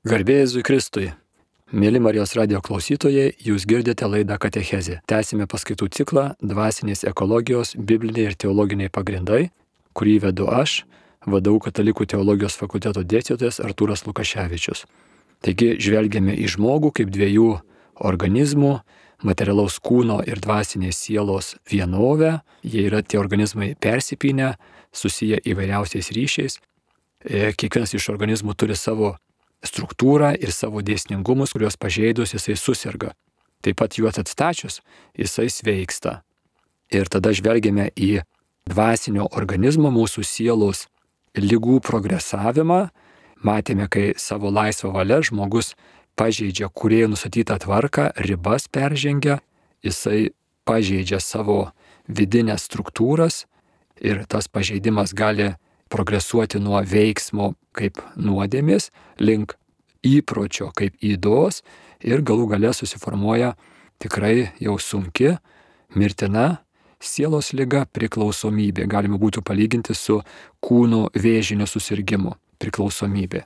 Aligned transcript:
Garbėjai 0.00 0.62
Kristui. 0.64 1.10
Mėly 1.76 2.00
Marijos 2.00 2.30
radio 2.32 2.62
klausytojai, 2.64 3.34
jūs 3.36 3.66
girdite 3.68 4.06
laidą 4.08 4.38
Katechezė. 4.40 5.02
Tęsime 5.04 5.44
paskaitų 5.44 5.90
ciklą 5.92 6.22
Dvasinės 6.40 7.04
ekologijos, 7.04 7.74
bibliniai 7.76 8.30
ir 8.30 8.38
teologiniai 8.40 8.88
pagrindai, 8.88 9.50
kurį 9.92 10.16
vedu 10.24 10.48
aš, 10.48 10.86
vadau 11.28 11.58
Katalikų 11.60 12.08
teologijos 12.14 12.56
fakulteto 12.56 13.04
dėstytojas 13.04 13.60
Artūras 13.60 14.06
Lukaševičius. 14.08 14.86
Taigi 15.44 15.74
žvelgiame 15.76 16.32
į 16.32 16.48
žmogų 16.56 16.94
kaip 16.96 17.12
dviejų 17.12 17.52
organizmų, 18.00 18.74
materialaus 19.20 19.76
kūno 19.84 20.22
ir 20.24 20.40
dvasinės 20.40 20.96
sielos 20.96 21.58
vienovę. 21.68 22.38
Jie 22.64 22.88
yra 22.88 23.04
tie 23.04 23.20
organizmai 23.20 23.74
persipinę, 23.76 24.54
susiję 24.96 25.44
įvairiausiais 25.44 26.08
ryšiais. 26.16 26.62
E, 27.20 27.50
kiekvienas 27.52 27.92
iš 27.92 28.08
organizmų 28.16 28.56
turi 28.56 28.80
savo 28.80 29.18
struktūrą 29.66 30.32
ir 30.40 30.52
savo 30.54 30.82
dėsningumus, 30.84 31.52
kuriuos 31.54 31.76
pažeidus 31.80 32.34
jisai 32.34 32.56
susirga. 32.56 33.12
Taip 33.60 33.76
pat 33.80 33.98
juos 33.98 34.18
atstačius 34.20 34.80
jisai 35.18 35.50
sveiksta. 35.52 36.20
Ir 36.90 37.10
tada 37.12 37.32
žvelgiame 37.36 37.90
į 37.94 38.22
dvasinio 38.70 39.28
organizmo 39.36 39.92
mūsų 39.92 40.24
sielos 40.24 40.86
lygų 41.38 41.80
progresavimą. 41.84 42.88
Matėme, 43.44 43.86
kai 43.88 44.12
savo 44.20 44.50
laisvą 44.52 44.92
valią 44.96 45.20
žmogus 45.30 45.74
pažeidžia 46.18 46.68
kuriejų 46.68 47.14
nustatytą 47.14 47.56
tvarką, 47.62 48.10
ribas 48.20 48.66
peržengia, 48.68 49.38
jisai 49.84 50.32
pažeidžia 50.68 51.20
savo 51.24 51.70
vidinės 52.08 52.66
struktūras 52.68 53.46
ir 54.00 54.24
tas 54.28 54.48
pažeidimas 54.48 55.14
gali 55.16 55.54
progresuoti 55.90 56.60
nuo 56.62 56.80
veiksmo 56.86 57.54
kaip 57.76 58.00
nuodėmės 58.16 58.90
link 59.20 59.56
įpročio 60.06 60.70
kaip 60.76 60.96
įdos 61.04 61.62
ir 62.00 62.22
galų 62.24 62.48
gale 62.54 62.72
susiformuoja 62.74 63.54
tikrai 64.00 64.50
jau 64.62 64.78
sunki, 64.80 65.34
mirtina 65.94 66.62
sielos 67.00 67.52
lyga 67.56 67.84
priklausomybė. 67.92 68.86
Galima 68.88 69.18
būtų 69.20 69.42
palyginti 69.44 69.96
su 69.96 70.20
kūno 70.64 71.08
vėžinio 71.16 71.68
susirgymu 71.68 72.34
priklausomybė. 72.60 73.44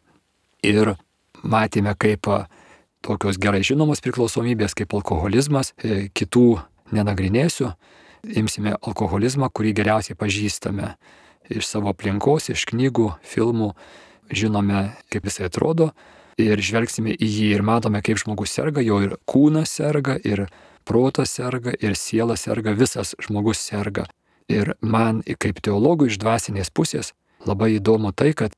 Ir 0.64 0.94
matėme, 1.42 1.94
kaip 1.98 2.28
tokios 3.04 3.38
gerai 3.38 3.62
žinomos 3.66 4.02
priklausomybės 4.04 4.74
kaip 4.78 4.94
alkoholizmas, 4.96 5.74
e, 5.76 6.08
kitų 6.14 6.62
nenagrinėsiu, 6.94 7.74
imsime 8.24 8.74
alkoholizmą, 8.80 9.50
kurį 9.52 9.74
geriausiai 9.76 10.16
pažįstame 10.16 10.94
iš 11.52 11.68
savo 11.68 11.92
aplinkos, 11.92 12.50
iš 12.52 12.66
knygų, 12.70 13.10
filmų, 13.24 13.72
žinome, 14.32 14.90
kaip 15.12 15.26
jisai 15.28 15.48
atrodo 15.50 15.92
ir 16.40 16.58
žvelgsime 16.58 17.14
į 17.14 17.28
jį 17.28 17.48
ir 17.58 17.62
matome, 17.66 18.00
kaip 18.02 18.18
žmogus 18.18 18.54
serga, 18.56 18.82
jo 18.82 19.00
ir 19.04 19.16
kūnas 19.30 19.70
serga, 19.70 20.16
ir 20.24 20.48
protas 20.84 21.34
serga, 21.36 21.74
ir 21.80 21.94
siela 21.96 22.36
serga, 22.36 22.74
visas 22.74 23.14
žmogus 23.22 23.62
serga. 23.62 24.08
Ir 24.50 24.74
man 24.80 25.22
kaip 25.40 25.62
teologui 25.64 26.10
iš 26.10 26.18
dvasinės 26.20 26.72
pusės 26.74 27.14
labai 27.46 27.76
įdomu 27.78 28.12
tai, 28.12 28.34
kad 28.36 28.52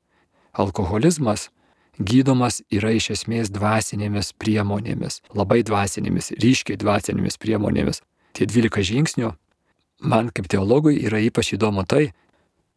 alkoholizmas 0.57 1.49
gydomas 1.97 2.61
yra 2.73 2.91
iš 2.93 3.11
esmės 3.15 3.49
dvasinėmis 3.53 4.33
priemonėmis, 4.37 5.21
labai 5.33 5.63
dvasinėmis, 5.65 6.33
ryškiai 6.41 6.77
dvasinėmis 6.81 7.39
priemonėmis. 7.41 8.01
Tie 8.37 8.45
12 8.45 8.85
žingsnių 8.91 9.31
man 10.01 10.29
kaip 10.29 10.49
teologui 10.51 10.99
yra 11.01 11.21
ypač 11.23 11.55
įdomu 11.57 11.85
tai, 11.89 12.11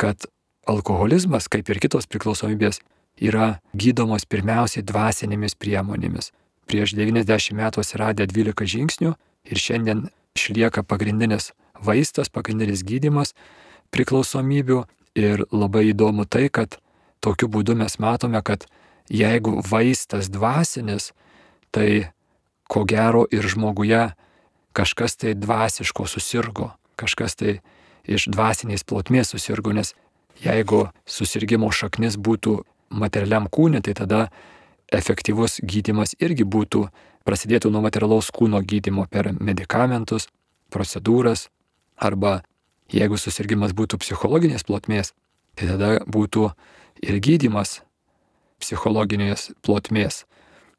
kad 0.01 0.25
alkoholizmas, 0.71 1.49
kaip 1.53 1.69
ir 1.69 1.81
kitos 1.83 2.09
priklausomybės, 2.09 2.81
yra 3.21 3.61
gydomos 3.77 4.25
pirmiausiai 4.29 4.85
dvasinėmis 4.87 5.57
priemonėmis. 5.61 6.31
Prieš 6.71 6.95
90 6.97 7.57
metų 7.59 7.83
atsiradė 7.83 8.29
12 8.31 8.71
žingsnių 8.75 9.13
ir 9.51 9.61
šiandien 9.61 10.07
išlieka 10.39 10.85
pagrindinis 10.87 11.51
vaistas, 11.81 12.31
pagrindinis 12.33 12.85
gydimas 12.87 13.35
priklausomybių 13.93 14.85
ir 15.19 15.45
labai 15.51 15.91
įdomu 15.91 16.25
tai, 16.25 16.49
kad 16.49 16.79
tokiu 17.21 17.51
būdu 17.51 17.75
mes 17.77 17.99
matome, 17.99 18.41
kad 18.43 18.65
jeigu 19.11 19.59
vaistas 19.67 20.31
dvasinis, 20.31 21.11
tai 21.75 22.13
ko 22.71 22.85
gero 22.87 23.27
ir 23.35 23.47
žmoguje 23.51 24.13
kažkas 24.73 25.19
tai 25.19 25.35
dvasiško 25.35 26.07
susirgo, 26.07 26.71
kažkas 26.97 27.35
tai 27.35 27.59
iš 28.05 28.29
dvasinės 28.33 28.85
plotmės 28.85 29.33
susirgo, 29.35 29.73
nes 29.77 29.95
jeigu 30.41 30.89
susirgymo 31.07 31.71
šaknis 31.73 32.17
būtų 32.17 32.61
materialiam 32.91 33.47
kūnui, 33.51 33.83
tai 33.85 33.95
tada 33.95 34.29
efektyvus 34.91 35.61
gydimas 35.63 36.17
irgi 36.19 36.45
būtų, 36.45 36.87
prasidėtų 37.27 37.71
nuo 37.71 37.83
materialaus 37.85 38.31
kūno 38.35 38.63
gydimo 38.65 39.07
per 39.11 39.31
medikamentus, 39.39 40.29
procedūras, 40.73 41.49
arba 41.97 42.41
jeigu 42.91 43.19
susirgymas 43.21 43.75
būtų 43.77 44.01
psichologinės 44.03 44.65
plotmės, 44.67 45.13
tai 45.55 45.71
tada 45.71 45.93
būtų 46.07 46.51
ir 47.05 47.21
gydimas 47.23 47.81
psichologinės 48.61 49.51
plotmės. 49.63 50.25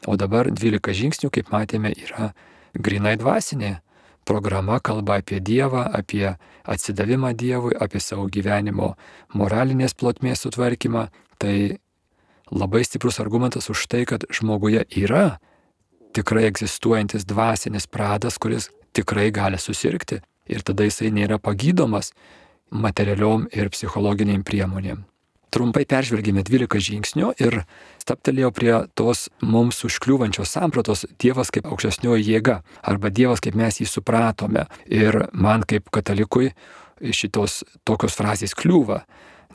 O 0.10 0.18
dabar 0.18 0.50
12 0.50 0.98
žingsnių, 0.98 1.30
kaip 1.30 1.52
matėme, 1.54 1.94
yra 1.94 2.31
grinai 2.74 3.16
dvasinė 3.22 3.80
programa 4.26 4.80
kalba 4.80 5.20
apie 5.22 5.40
Dievą, 5.40 5.86
apie 5.94 6.36
atsidavimą 6.64 7.34
Dievui, 7.34 7.76
apie 7.80 8.00
savo 8.00 8.28
gyvenimo 8.32 8.96
moralinės 9.34 9.96
plotmės 9.98 10.46
sutvarkymą. 10.46 11.08
Tai 11.42 11.56
labai 12.52 12.84
stiprus 12.86 13.20
argumentas 13.20 13.70
už 13.70 13.88
tai, 13.90 14.06
kad 14.06 14.26
žmoguje 14.30 14.86
yra 15.02 15.40
tikrai 16.14 16.46
egzistuojantis 16.50 17.26
dvasinis 17.26 17.88
pradas, 17.88 18.38
kuris 18.38 18.70
tikrai 18.94 19.31
gali 19.31 19.58
susirgti 19.58 20.20
ir 20.52 20.66
tada 20.68 20.86
jisai 20.88 21.12
nėra 21.16 21.40
pagydomas 21.40 22.12
materialiom 22.72 23.48
ir 23.56 23.72
psichologiniam 23.72 24.44
priemonėm. 24.48 25.06
Trumpai 25.51 25.84
peržvelgėme 25.84 26.45
12 26.47 26.79
žingsnių 26.79 27.34
ir 27.44 27.57
staptelėjau 28.00 28.51
prie 28.56 28.72
tos 28.95 29.25
mums 29.44 29.81
užkliūvančios 29.84 30.53
sampratos 30.56 31.03
Dievas 31.19 31.51
kaip 31.51 31.67
aukštesnioji 31.67 32.23
jėga 32.29 32.62
arba 32.88 33.12
Dievas 33.12 33.44
kaip 33.44 33.57
mes 33.59 33.81
jį 33.81 33.89
supratome. 33.91 34.63
Ir 34.88 35.28
man 35.34 35.66
kaip 35.67 35.91
katalikui 35.91 36.53
šitos 37.01 37.66
tokios 37.84 38.16
frazės 38.16 38.56
kliūva, 38.56 39.01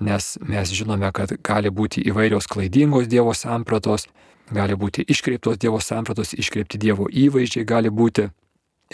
nes 0.04 0.36
mes 0.44 0.72
žinome, 0.76 1.08
kad 1.16 1.32
gali 1.40 1.72
būti 1.72 2.04
įvairios 2.10 2.48
klaidingos 2.50 3.08
Dievo 3.08 3.32
sampratos, 3.34 4.06
gali 4.52 4.76
būti 4.76 5.04
iškreiptos 5.08 5.58
Dievo 5.62 5.80
sampratos, 5.80 6.34
iškreipti 6.36 6.78
Dievo 6.82 7.08
įvaizdžiai 7.08 7.64
gali 7.64 7.90
būti. 7.90 8.28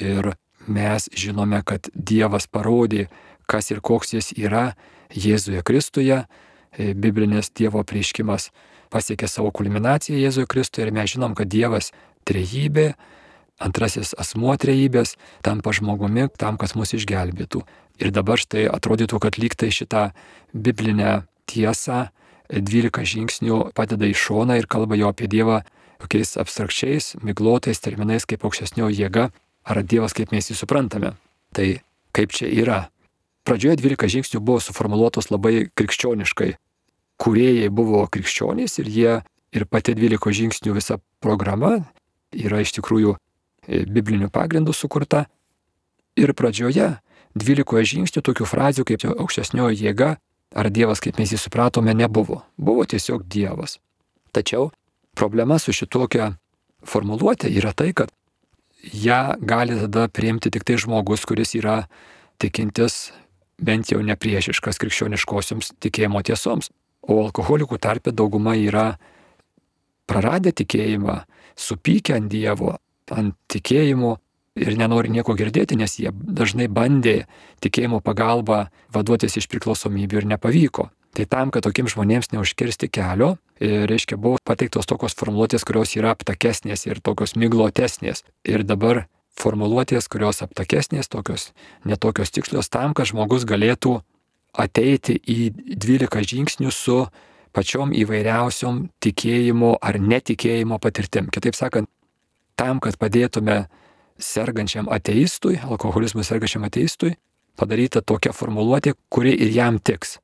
Ir 0.00 0.32
mes 0.66 1.08
žinome, 1.12 1.60
kad 1.66 1.90
Dievas 1.94 2.46
parodė, 2.46 3.08
kas 3.50 3.70
ir 3.74 3.82
koks 3.82 4.14
jis 4.14 4.32
yra 4.38 4.72
Jėzuje 5.12 5.62
Kristuje. 5.66 6.22
E, 6.78 6.92
Biblinės 6.94 7.52
Dievo 7.52 7.82
prieškimas 7.84 8.50
pasiekė 8.92 9.28
savo 9.28 9.50
kulminaciją 9.54 10.20
Jėzuje 10.20 10.48
Kristuje 10.48 10.86
ir 10.86 10.94
mes 10.94 11.12
žinom, 11.12 11.36
kad 11.36 11.50
Dievas 11.52 11.92
trejybė, 12.28 12.92
antrasis 13.62 14.14
asmuo 14.18 14.54
trejybės 14.60 15.16
tampa 15.44 15.72
žmogumi 15.76 16.28
tam, 16.38 16.58
kas 16.60 16.74
mus 16.78 16.94
išgelbėtų. 16.96 17.62
Ir 18.02 18.10
dabar 18.14 18.40
štai 18.40 18.66
atrodytų, 18.72 19.20
kad 19.22 19.38
lyg 19.38 19.54
tai 19.58 19.70
šitą 19.74 20.10
biblinę 20.52 21.22
tiesą 21.50 22.08
12 22.52 23.04
žingsnių 23.08 23.58
padeda 23.76 24.08
į 24.08 24.16
šoną 24.18 24.58
ir 24.60 24.68
kalba 24.68 24.98
jo 24.98 25.12
apie 25.12 25.28
Dievą 25.30 25.62
tokiais 26.02 26.36
abstrakčiais, 26.40 27.14
miglotais 27.22 27.80
terminais 27.80 28.26
kaip 28.26 28.44
aukštesnio 28.44 28.90
jėga 28.90 29.30
ar 29.64 29.82
Dievas 29.84 30.16
kaip 30.16 30.32
mes 30.34 30.50
jį 30.50 30.58
suprantame. 30.58 31.14
Tai 31.54 31.68
kaip 32.16 32.34
čia 32.34 32.50
yra? 32.50 32.80
Pradžioje 33.46 33.80
12 33.80 34.10
žingsnių 34.16 34.40
buvo 34.42 34.60
suformuoluotos 34.62 35.30
labai 35.32 35.68
krikščioniškai. 35.74 36.52
Kūrėjai 37.22 37.68
buvo 37.70 38.02
krikščionys 38.10 38.80
ir 38.82 38.90
jie 38.90 39.12
ir 39.52 39.66
pati 39.68 39.94
12 39.94 40.32
žingsnių 40.38 40.74
visa 40.74 40.98
programa 41.22 41.76
yra 42.32 42.62
iš 42.64 42.74
tikrųjų 42.78 43.14
e, 43.14 43.84
biblinių 43.86 44.30
pagrindų 44.32 44.74
sukurta. 44.74 45.26
Ir 46.18 46.34
pradžioje 46.36 46.96
12 47.38 47.86
žingsnių 47.94 48.22
tokių 48.24 48.48
frazių 48.48 48.84
kaip 48.88 49.06
aukštesnioji 49.12 49.86
jėga 49.86 50.16
ar 50.52 50.68
Dievas, 50.68 51.00
kaip 51.00 51.18
mes 51.20 51.32
jį 51.32 51.40
supratome, 51.40 51.94
nebuvo. 51.96 52.42
Buvo 52.56 52.84
tiesiog 52.84 53.24
Dievas. 53.24 53.78
Tačiau 54.32 54.70
problema 55.16 55.58
su 55.60 55.72
šitokia 55.72 56.34
formuluotė 56.84 57.52
yra 57.52 57.72
tai, 57.76 57.92
kad 57.96 58.12
ją 58.82 59.36
gali 59.40 59.78
tada 59.78 60.08
priimti 60.08 60.50
tik 60.50 60.64
tai 60.66 60.76
žmogus, 60.80 61.24
kuris 61.28 61.54
yra 61.56 61.84
tikintis 62.42 63.12
bent 63.62 63.92
jau 63.92 64.00
nepriešiškas 64.02 64.80
krikščioniškosioms 64.82 65.76
tikėjimo 65.82 66.22
tiesoms. 66.26 66.72
O 67.02 67.18
alkoholikų 67.24 67.78
tarpe 67.82 68.12
dauguma 68.14 68.54
yra 68.58 68.92
praradę 70.06 70.52
tikėjimą, 70.54 71.22
supykę 71.58 72.16
ant 72.18 72.30
Dievo, 72.30 72.76
ant 73.10 73.34
tikėjimo 73.50 74.16
ir 74.60 74.76
nenori 74.78 75.12
nieko 75.12 75.34
girdėti, 75.38 75.78
nes 75.80 75.96
jie 75.98 76.12
dažnai 76.12 76.68
bandė 76.68 77.24
tikėjimo 77.64 78.02
pagalba 78.04 78.66
vaduotis 78.92 79.38
iš 79.40 79.48
priklausomybių 79.50 80.22
ir 80.22 80.28
nepavyko. 80.34 80.90
Tai 81.12 81.24
tam, 81.28 81.50
kad 81.52 81.64
tokiems 81.66 81.92
žmonėms 81.92 82.30
neužkirsti 82.32 82.88
kelio 82.88 83.34
e, 83.60 83.84
reiškia, 83.88 84.16
buvo 84.16 84.38
pateiktos 84.48 84.88
tokios 84.88 85.16
formuluotės, 85.18 85.64
kurios 85.68 85.92
yra 85.98 86.14
aptakesnės 86.16 86.86
ir 86.86 87.02
tokios 87.04 87.34
miglotesnės. 87.36 88.24
Ir 88.48 88.64
dabar 88.64 89.04
formuluotės, 89.36 90.08
kurios 90.12 90.40
aptakesnės, 90.44 91.10
tokios 91.12 91.50
netokios 91.88 92.32
tikslios 92.32 92.72
tam, 92.72 92.96
kad 92.96 93.10
žmogus 93.12 93.44
galėtų 93.48 93.98
ateiti 94.52 95.16
į 95.16 95.52
12 95.80 96.24
žingsnių 96.32 96.72
su 96.72 96.98
pačiom 97.52 97.92
įvairiausiom 97.96 98.86
tikėjimo 99.02 99.76
ar 99.80 99.98
netikėjimo 100.00 100.78
patirtim. 100.80 101.28
Kitaip 101.32 101.56
sakant, 101.56 101.88
tam, 102.56 102.80
kad 102.80 102.96
padėtume 103.00 103.66
sergančiam 104.22 104.88
ateistui, 104.92 105.58
alkoholizmu 105.60 106.24
sergančiam 106.24 106.64
ateistui, 106.68 107.16
padaryta 107.58 108.02
tokia 108.04 108.32
formuluotė, 108.32 108.94
kuri 109.12 109.34
ir 109.34 109.52
jam 109.52 109.78
tiks. 109.78 110.18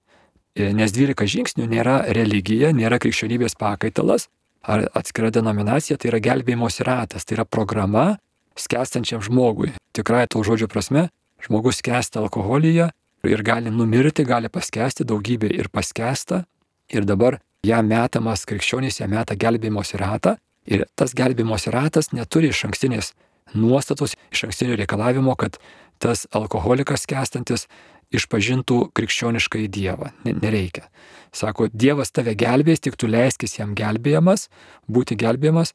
Nes 0.58 0.92
12 0.94 1.28
žingsnių 1.28 1.68
nėra 1.70 2.00
religija, 2.16 2.72
nėra 2.74 2.98
krikščionybės 3.02 3.54
pakaitalas 3.58 4.26
ar 4.68 4.88
atskira 4.96 5.30
denominacija, 5.30 5.96
tai 5.96 6.10
yra 6.10 6.20
gelbėjimosi 6.22 6.84
ratas, 6.86 7.24
tai 7.24 7.38
yra 7.38 7.44
programa 7.46 8.18
skęstančiam 8.58 9.22
žmogui. 9.22 9.70
Tikrai 9.94 10.26
to 10.30 10.42
žodžio 10.42 10.66
prasme, 10.70 11.08
žmogus 11.44 11.78
skęsta 11.78 12.18
alkoholyje 12.24 12.90
ir 13.26 13.42
gali 13.42 13.70
numirti, 13.70 14.24
gali 14.24 14.50
paskesti, 14.52 15.06
daugybė 15.08 15.50
ir 15.54 15.70
paskesta. 15.72 16.44
Ir 16.88 17.04
dabar 17.04 17.38
jam 17.66 17.88
metamas 17.88 18.46
krikščionys, 18.48 19.00
jam 19.00 19.12
meta 19.12 19.36
gelbėjimosi 19.36 19.98
ratą. 20.00 20.36
Ir 20.68 20.86
tas 20.96 21.14
gelbėjimosi 21.16 21.72
ratas 21.72 22.12
neturi 22.12 22.52
iš 22.52 22.66
ankstinės 22.68 23.12
nuostatos, 23.56 24.14
iš 24.32 24.44
ankstinio 24.48 24.76
reikalavimo, 24.76 25.34
kad 25.36 25.56
tas 25.98 26.26
alkoholikas 26.36 27.06
skęstantis 27.06 27.66
išpažintų 28.14 28.88
krikščionišką 28.96 29.64
į 29.64 29.68
Dievą. 29.72 30.12
Nereikia. 30.24 30.86
Sako, 31.34 31.68
Dievas 31.72 32.12
tave 32.12 32.34
gelbės, 32.38 32.80
tik 32.84 32.96
tu 32.96 33.08
leiskis 33.10 33.58
jam 33.58 33.74
gelbėjamas, 33.76 34.48
būti 34.88 35.16
gelbėjamas 35.18 35.74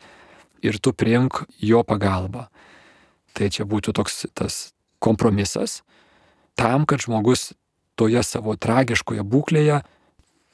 ir 0.66 0.80
tu 0.81 0.94
priimk 0.98 1.44
jo 1.62 1.84
pagalbą. 1.86 2.48
Tai 3.34 3.50
čia 3.50 3.66
būtų 3.69 3.94
toks 3.98 4.25
tas 4.38 4.74
kompromisas 5.04 5.81
tam, 6.59 6.85
kad 6.85 7.03
žmogus 7.03 7.53
toje 7.95 8.23
savo 8.25 8.55
tragiškoje 8.55 9.23
būklėje 9.23 9.81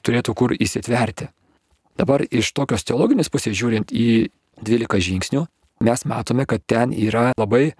turėtų 0.05 0.35
kur 0.35 0.55
įsitverti. 0.55 1.29
Dabar 1.99 2.23
iš 2.23 2.51
tokios 2.55 2.85
teologinės 2.87 3.31
pusės 3.31 3.57
žiūrint 3.59 3.91
į 3.91 4.29
12 4.63 5.03
žingsnių, 5.03 5.45
mes 5.83 6.05
matome, 6.07 6.45
kad 6.47 6.63
ten 6.67 6.93
yra 6.95 7.31
labai 7.37 7.73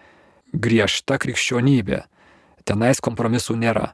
griežta 0.51 1.19
krikščionybė. 1.21 2.03
Tenais 2.67 2.99
kompromisų 3.03 3.55
nėra. 3.59 3.93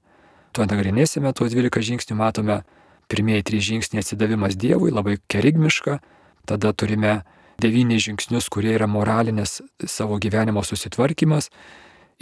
Tuo 0.55 0.65
nagrinėsime 0.65 1.33
tuos 1.35 1.53
12 1.53 1.85
žingsnių, 1.91 2.17
matome 2.17 2.61
pirmieji 3.11 3.45
trys 3.45 3.65
žingsniai 3.69 4.01
atsidavimas 4.01 4.57
Dievui, 4.57 4.91
labai 4.93 5.17
kerigmiška, 5.29 5.99
tada 6.49 6.73
turime 6.73 7.19
devynis 7.61 8.05
žingsnius, 8.07 8.49
kurie 8.49 8.73
yra 8.75 8.87
moralinės 8.89 9.59
savo 9.85 10.17
gyvenimo 10.21 10.63
susitvarkymas, 10.65 11.51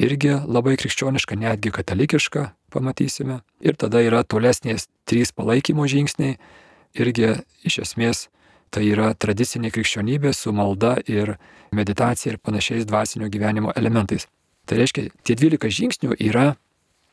irgi 0.01 0.35
labai 0.47 0.75
krikščioniška, 0.79 1.37
netgi 1.39 1.71
katalikiška, 1.73 2.49
pamatysime. 2.73 3.41
Ir 3.61 3.77
tada 3.79 4.01
yra 4.03 4.23
tolesnės 4.23 4.87
trys 5.09 5.33
palaikymo 5.35 5.85
žingsniai, 5.89 6.37
irgi 6.97 7.35
iš 7.67 7.79
esmės 7.85 8.27
tai 8.73 8.87
yra 8.89 9.11
tradicinė 9.13 9.69
krikščionybė 9.73 10.33
su 10.33 10.53
malda 10.55 10.95
ir 11.05 11.35
meditacija 11.75 12.33
ir 12.33 12.41
panašiais 12.41 12.87
dvasinio 12.89 13.29
gyvenimo 13.29 13.73
elementais. 13.77 14.25
Tai 14.65 14.79
reiškia, 14.79 15.09
tie 15.27 15.35
12 15.37 15.69
žingsnių 15.77 16.17
yra 16.23 16.53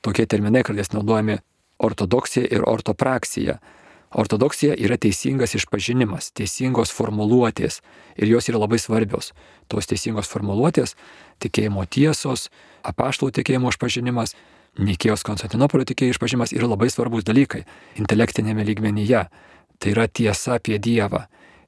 tokie 0.05 0.25
terminai 0.27 0.63
kartais 0.65 0.93
naudojami 0.95 1.41
ortodoksija 1.85 2.49
ir 2.49 2.65
ortopraksija. 2.69 3.59
Ortodoksija 4.11 4.75
yra 4.75 4.97
teisingas 4.99 5.55
išpažinimas, 5.55 6.33
teisingos 6.35 6.91
formuluotės 6.91 7.79
ir 8.19 8.33
jos 8.33 8.49
yra 8.51 8.59
labai 8.59 8.81
svarbios. 8.83 9.31
Tos 9.71 9.87
teisingos 9.87 10.27
formuluotės, 10.31 10.97
tikėjimo 11.39 11.85
tiesos, 11.87 12.49
apaštalų 12.83 13.37
tikėjimo 13.39 13.71
išpažinimas, 13.71 14.35
Nikėjos 14.79 15.25
Konstantinopolio 15.27 15.85
tikėjimo 15.89 16.15
išpažinimas 16.15 16.53
yra 16.55 16.69
labai 16.71 16.87
svarbus 16.93 17.25
dalykai 17.27 17.65
intelektinėme 17.99 18.63
lygmenyje. 18.69 19.25
Tai 19.81 19.91
yra 19.91 20.07
tiesa 20.07 20.61
apie 20.61 20.79
Dievą. 20.79 21.25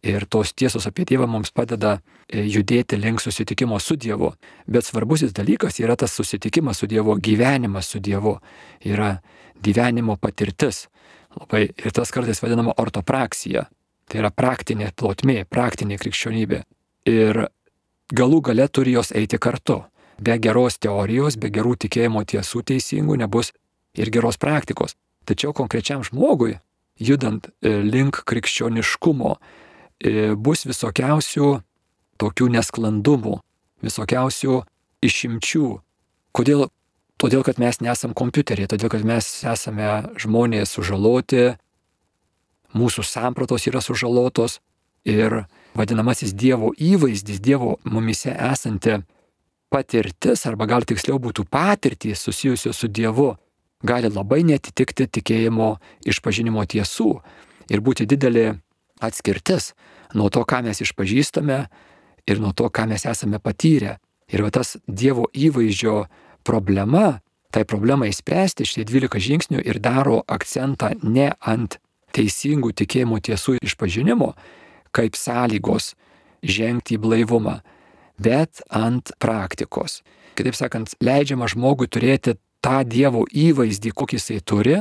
Ir 0.06 0.26
tos 0.30 0.52
tiesos 0.54 0.86
apie 0.86 1.04
Dievą 1.08 1.26
mums 1.30 1.50
padeda 1.54 1.96
e, 1.98 2.44
judėti 2.46 2.98
link 2.98 3.22
susitikimo 3.22 3.78
su 3.82 3.96
Dievu. 3.96 4.32
Bet 4.66 4.86
svarbusis 4.86 5.34
dalykas 5.34 5.80
yra 5.82 5.96
tas 5.98 6.14
susitikimas 6.14 6.78
su 6.78 6.86
Dievu, 6.86 7.16
gyvenimas 7.18 7.90
su 7.90 7.98
Dievu. 7.98 8.36
Yra 8.86 9.16
gyvenimo 9.62 10.16
patirtis. 10.16 10.86
Labai, 11.38 11.64
ir 11.70 11.94
tas 11.94 12.12
kartais 12.12 12.42
vadinama 12.42 12.74
ortopraksija. 12.80 13.66
Tai 14.10 14.20
yra 14.20 14.32
praktinė 14.34 14.90
plotmė, 14.96 15.42
praktinė 15.48 15.96
krikščionybė. 16.00 16.62
Ir 17.08 17.46
galų 18.12 18.42
gale 18.50 18.68
turi 18.68 18.96
jos 18.96 19.12
eiti 19.16 19.40
kartu. 19.40 19.82
Be 20.22 20.36
geros 20.38 20.76
teorijos, 20.82 21.38
be 21.40 21.48
gerų 21.50 21.78
tikėjimo 21.86 22.22
tiesų 22.28 22.62
teisingų 22.68 23.16
nebus 23.24 23.52
ir 23.96 24.12
geros 24.12 24.38
praktikos. 24.38 24.94
Tačiau 25.24 25.54
konkrečiam 25.56 26.02
žmogui, 26.04 26.58
judant 26.98 27.48
e, 27.62 27.78
link 27.86 28.20
krikščioniškumo, 28.28 29.36
E, 30.02 30.34
bus 30.34 30.64
visokiausių 30.66 31.48
tokių 32.18 32.48
nesklandumų, 32.56 33.36
visokiausių 33.86 34.62
išimčių. 35.06 35.68
Kodėl? 36.34 36.66
Todėl, 37.22 37.44
kad 37.46 37.60
mes 37.62 37.78
nesam 37.78 38.16
kompiuteriai, 38.18 38.66
todėl, 38.66 38.90
kad 38.90 39.04
mes 39.06 39.26
esame 39.46 39.88
žmonės 40.18 40.72
sužaloti, 40.74 41.52
mūsų 42.74 43.04
sampratos 43.06 43.68
yra 43.70 43.78
sužalotos 43.84 44.58
ir 45.06 45.44
vadinamasis 45.78 46.32
Dievo 46.34 46.72
įvaizdis, 46.74 47.38
Dievo 47.38 47.76
mumise 47.86 48.34
esanti 48.34 48.96
patirtis, 49.70 50.42
arba 50.50 50.66
gal 50.66 50.82
tiksliau 50.82 51.20
būtų 51.22 51.46
patirtys 51.46 52.24
susijusios 52.26 52.82
su 52.82 52.90
Dievu, 52.90 53.36
gali 53.86 54.10
labai 54.10 54.42
netitikti 54.42 55.06
tikėjimo 55.06 55.76
išpažinimo 56.02 56.66
tiesų 56.66 57.12
ir 57.70 57.86
būti 57.86 58.06
didelė 58.10 58.56
atskirtis 58.98 59.76
nuo 60.18 60.26
to, 60.26 60.42
ką 60.42 60.64
mes 60.66 60.82
išpažįstame 60.82 61.62
ir 62.26 62.42
nuo 62.42 62.50
to, 62.50 62.66
ką 62.66 62.88
mes 62.90 63.06
esame 63.06 63.38
patyrę. 63.38 64.00
Ir 64.32 64.42
tas 64.50 64.74
Dievo 64.88 65.28
įvaizdžio 65.30 66.06
problema, 66.44 67.20
tai 67.52 67.64
problemai 67.68 68.10
įspręsti 68.12 68.66
šitie 68.68 68.86
12 68.88 69.22
žingsnių 69.22 69.62
ir 69.64 69.80
daro 69.82 70.22
akcentą 70.26 70.94
ne 71.02 71.32
ant 71.40 71.78
teisingų 72.16 72.72
tikėjimo 72.76 73.20
tiesų 73.24 73.58
išpažinimo, 73.64 74.32
kaip 74.92 75.16
sąlygos 75.16 75.92
žengti 76.42 76.98
į 76.98 77.02
blaivumą, 77.02 77.60
bet 78.20 78.62
ant 78.68 79.14
praktikos. 79.22 80.00
Kitaip 80.36 80.56
sakant, 80.56 80.94
leidžiama 81.00 81.48
žmogui 81.48 81.88
turėti 81.92 82.36
tą 82.64 82.82
Dievo 82.88 83.24
įvaizdį, 83.28 83.92
kokį 83.96 84.18
jisai 84.18 84.40
turi, 84.44 84.78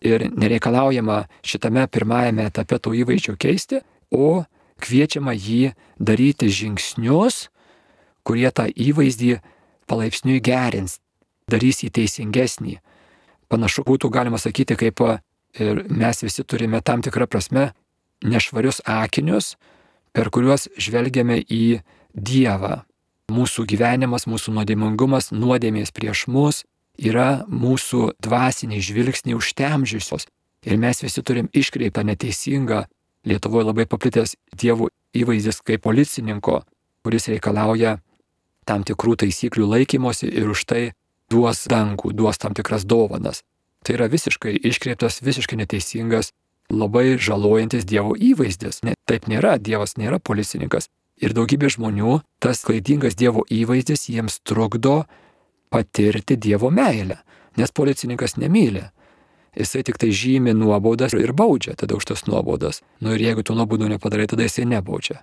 ir 0.00 0.28
nereikalaujama 0.30 1.24
šitame 1.42 1.86
pirmajame 1.90 2.46
etape 2.50 2.78
to 2.78 2.94
įvaizdžio 2.94 3.34
keisti, 3.40 3.82
o 4.10 4.44
kviečiama 4.82 5.34
jį 5.34 5.74
daryti 5.98 6.50
žingsnius, 6.52 7.48
kurie 8.22 8.50
tą 8.54 8.68
įvaizdį 8.68 9.38
palaipsniui 9.88 10.40
gerins, 10.44 10.98
darys 11.50 11.82
jį 11.84 11.90
teisingesnį. 11.98 12.78
Panašu 13.48 13.84
būtų 13.88 14.10
galima 14.12 14.38
sakyti, 14.40 14.76
kaip 14.76 15.00
ir 15.58 15.84
mes 15.88 16.22
visi 16.22 16.44
turime 16.44 16.80
tam 16.84 17.02
tikrą 17.02 17.26
prasme 17.26 17.70
nešvarius 18.24 18.82
akinius, 18.84 19.56
per 20.12 20.30
kuriuos 20.30 20.68
žvelgiame 20.76 21.40
į 21.40 21.80
Dievą. 22.18 22.82
Mūsų 23.28 23.66
gyvenimas, 23.68 24.24
mūsų 24.26 24.54
nuodėmingumas, 24.56 25.30
nuodėmės 25.36 25.92
prieš 25.92 26.24
mus 26.32 26.64
yra 26.98 27.44
mūsų 27.46 28.14
dvasiniai 28.24 28.80
žvilgsniai 28.82 29.36
užtemžiusios. 29.36 30.26
Ir 30.66 30.80
mes 30.80 31.02
visi 31.04 31.22
turim 31.22 31.50
iškreiptą 31.52 32.02
neteisingą 32.08 32.86
Lietuvoje 33.28 33.66
labai 33.68 33.84
paplitęs 33.90 34.36
dievų 34.56 34.88
įvaizdis 35.18 35.60
kaip 35.66 35.82
policininko, 35.84 36.62
kuris 37.04 37.28
reikalauja 37.28 37.98
tam 38.68 38.84
tikrų 38.86 39.16
taisyklių 39.24 39.68
laikymosi 39.72 40.28
ir 40.28 40.50
už 40.52 40.64
tai 40.68 40.82
duos 41.32 41.64
dangų, 41.70 42.12
duos 42.16 42.40
tam 42.40 42.56
tikras 42.56 42.84
dovanas. 42.88 43.42
Tai 43.84 43.96
yra 43.96 44.08
visiškai 44.10 44.56
iškreiptas, 44.68 45.22
visiškai 45.24 45.58
neteisingas, 45.60 46.32
labai 46.68 47.16
žalojantis 47.16 47.86
Dievo 47.88 48.12
įvaizdis. 48.12 48.82
Ne, 48.84 48.96
taip 49.08 49.28
nėra, 49.30 49.56
Dievas 49.56 49.96
nėra 49.96 50.18
policininkas. 50.20 50.90
Ir 51.18 51.34
daugybė 51.34 51.70
žmonių 51.72 52.20
tas 52.42 52.60
klaidingas 52.66 53.16
Dievo 53.18 53.46
įvaizdis 53.50 54.08
jiems 54.10 54.40
trukdo 54.46 55.02
patirti 55.72 56.36
Dievo 56.36 56.70
meilę, 56.70 57.22
nes 57.58 57.74
policininkas 57.74 58.36
nemyli 58.38 58.86
jisai 59.58 59.82
tik 59.82 59.98
tai 59.98 60.10
žymi 60.14 60.54
nuobaudas 60.54 61.14
ir 61.18 61.32
baudžia 61.32 61.74
tada 61.74 61.96
už 61.96 62.04
tas 62.04 62.26
nuobaudas. 62.26 62.82
Nu 63.00 63.14
ir 63.14 63.22
jeigu 63.22 63.42
tų 63.42 63.56
nuobaudų 63.58 63.90
nepadarai, 63.94 64.28
tada 64.30 64.46
jisai 64.46 64.68
nebaudžia. 64.68 65.22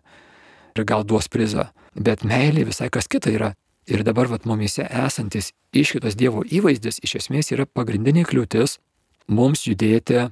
Ir 0.75 0.84
gal 0.84 1.05
duos 1.08 1.29
prizą. 1.32 1.70
Bet 1.96 2.25
meilė 2.27 2.65
visai 2.67 2.89
kas 2.91 3.08
kita 3.08 3.32
yra. 3.32 3.53
Ir 3.88 4.03
dabar 4.03 4.27
vat 4.27 4.48
mumise 4.50 4.84
esantis 4.89 5.51
iškitas 5.72 6.17
Dievo 6.17 6.41
įvaizdis 6.44 7.00
iš 7.05 7.20
esmės 7.22 7.51
yra 7.53 7.67
pagrindinė 7.70 8.25
kliūtis 8.25 8.79
mums 9.27 9.65
judėti 9.67 10.25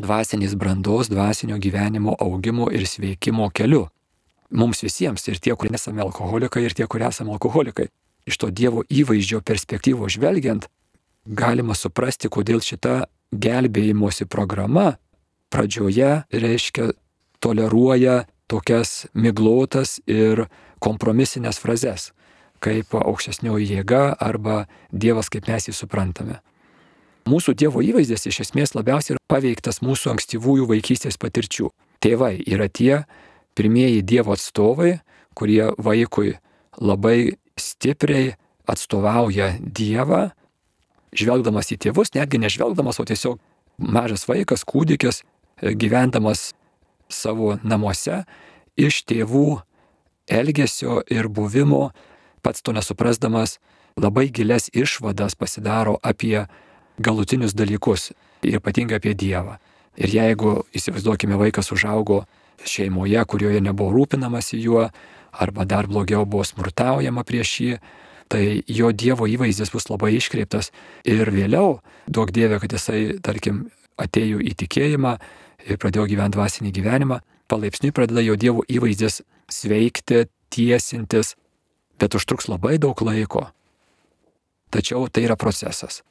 dvasinės 0.00 0.56
brandos, 0.56 1.10
dvasinio 1.12 1.58
gyvenimo 1.60 2.16
augimo 2.18 2.68
ir 2.72 2.86
sveikimo 2.86 3.50
keliu. 3.54 3.86
Mums 4.50 4.82
visiems, 4.82 5.26
ir 5.28 5.38
tie, 5.38 5.54
kurie 5.54 5.70
nesame 5.70 6.02
alkoholikai, 6.02 6.64
ir 6.66 6.74
tie, 6.74 6.86
kurie 6.90 7.06
esame 7.06 7.34
alkoholikai. 7.36 7.86
Iš 8.26 8.40
to 8.40 8.50
Dievo 8.50 8.82
įvaizdžio 8.90 9.40
perspektyvo 9.46 10.08
žvelgiant, 10.10 10.66
galima 11.24 11.76
suprasti, 11.78 12.28
kodėl 12.28 12.58
šita 12.64 13.04
gelbėjimosi 13.30 14.26
programa 14.26 14.96
pradžioje 15.50 16.24
reiškia 16.32 16.90
toleruoja 17.38 18.24
tokias 18.50 19.06
miglotas 19.14 19.98
ir 20.10 20.46
kompromisinės 20.82 21.60
frazes, 21.62 22.10
kaip 22.60 22.92
aukštesnioji 22.96 23.70
jėga 23.76 24.10
arba 24.20 24.64
Dievas, 24.92 25.30
kaip 25.32 25.48
mes 25.48 25.68
jį 25.68 25.76
suprantame. 25.76 26.40
Mūsų 27.30 27.54
Dievo 27.54 27.82
įvaizdis 27.84 28.26
iš 28.26 28.42
esmės 28.46 28.74
labiausiai 28.74 29.14
yra 29.14 29.22
paveiktas 29.30 29.82
mūsų 29.84 30.14
ankstyvųjų 30.14 30.66
vaikystės 30.70 31.20
patirčių. 31.20 31.68
Tėvai 32.00 32.38
yra 32.48 32.66
tie 32.68 33.04
pirmieji 33.54 34.02
Dievo 34.02 34.34
atstovai, 34.34 34.98
kurie 35.36 35.70
vaikui 35.78 36.38
labai 36.80 37.36
stipriai 37.60 38.34
atstovauja 38.70 39.52
Dievą, 39.60 40.30
žvelgdamas 41.16 41.70
į 41.74 41.80
tėvus, 41.84 42.14
netgi 42.16 42.40
nežvelgdamas, 42.40 43.00
o 43.02 43.06
tiesiog 43.06 43.38
mažas 43.80 44.26
vaikas, 44.28 44.64
kūdikis, 44.68 45.22
gyvendamas 45.60 46.52
savo 47.12 47.56
namuose, 47.62 48.24
iš 48.78 49.02
tėvų 49.08 49.60
elgesio 50.30 51.00
ir 51.10 51.28
buvimo, 51.28 51.90
pats 52.42 52.62
to 52.62 52.72
nesuprasdamas, 52.72 53.58
labai 54.00 54.28
gilias 54.30 54.70
išvadas 54.72 55.36
pasidaro 55.36 55.98
apie 56.02 56.46
galutinius 56.98 57.54
dalykus 57.56 58.12
ir 58.42 58.60
ypatingai 58.60 59.00
apie 59.00 59.14
Dievą. 59.14 59.58
Ir 60.00 60.12
jeigu, 60.14 60.62
įsivaizduokime, 60.76 61.36
vaikas 61.36 61.72
užaugo 61.74 62.22
šeimoje, 62.64 63.20
kurioje 63.26 63.60
nebuvo 63.64 63.92
rūpinamasi 63.96 64.60
juo, 64.62 64.86
arba 65.32 65.64
dar 65.64 65.88
blogiau 65.90 66.24
buvo 66.26 66.44
smurtaujama 66.46 67.24
prieš 67.26 67.52
jį, 67.60 67.74
tai 68.30 68.44
jo 68.70 68.92
Dievo 68.94 69.26
įvaizdis 69.26 69.72
bus 69.74 69.88
labai 69.90 70.14
iškreiptas 70.16 70.70
ir 71.04 71.30
vėliau, 71.34 71.80
daug 72.06 72.30
Dieve, 72.30 72.60
kad 72.62 72.72
jisai, 72.72 73.18
tarkim, 73.22 73.66
atėjo 74.00 74.40
į 74.40 74.54
tikėjimą 74.62 75.16
ir 75.66 75.78
pradėjo 75.80 76.06
gyventi 76.10 76.36
dvasinį 76.36 76.72
gyvenimą, 76.76 77.20
palaipsniui 77.50 77.94
pradeda 77.94 78.22
jo 78.24 78.36
Dievo 78.38 78.64
įvaizdis 78.68 79.20
sveikti, 79.50 80.26
tiesintis, 80.50 81.34
bet 82.00 82.14
užtruks 82.14 82.48
labai 82.50 82.78
daug 82.82 83.00
laiko. 83.04 83.48
Tačiau 84.70 85.08
tai 85.10 85.26
yra 85.26 85.36
procesas. 85.36 86.02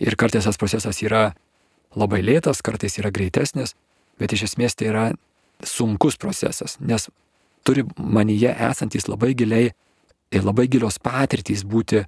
Ir 0.00 0.16
kartais 0.16 0.46
tas 0.48 0.56
procesas 0.56 1.02
yra 1.04 1.34
labai 1.96 2.22
lėtas, 2.24 2.62
kartais 2.64 2.96
yra 2.98 3.12
greitesnis, 3.12 3.74
bet 4.18 4.32
iš 4.32 4.48
esmės 4.50 4.76
tai 4.76 4.88
yra 4.92 5.04
sunkus 5.64 6.16
procesas, 6.16 6.78
nes 6.80 7.10
turi 7.64 7.84
manyje 7.96 8.54
esantis 8.70 9.08
labai 9.08 9.34
giliai 9.36 9.72
ir 10.32 10.46
labai 10.46 10.66
gilios 10.72 10.96
patirtys 11.02 11.66
būti 11.68 12.06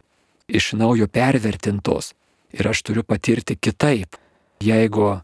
iš 0.48 0.72
naujo 0.80 1.08
pervertintos. 1.12 2.12
Ir 2.52 2.68
aš 2.68 2.82
turiu 2.84 3.04
patirti 3.04 3.56
kitaip. 3.56 4.16
Jeigu 4.60 5.22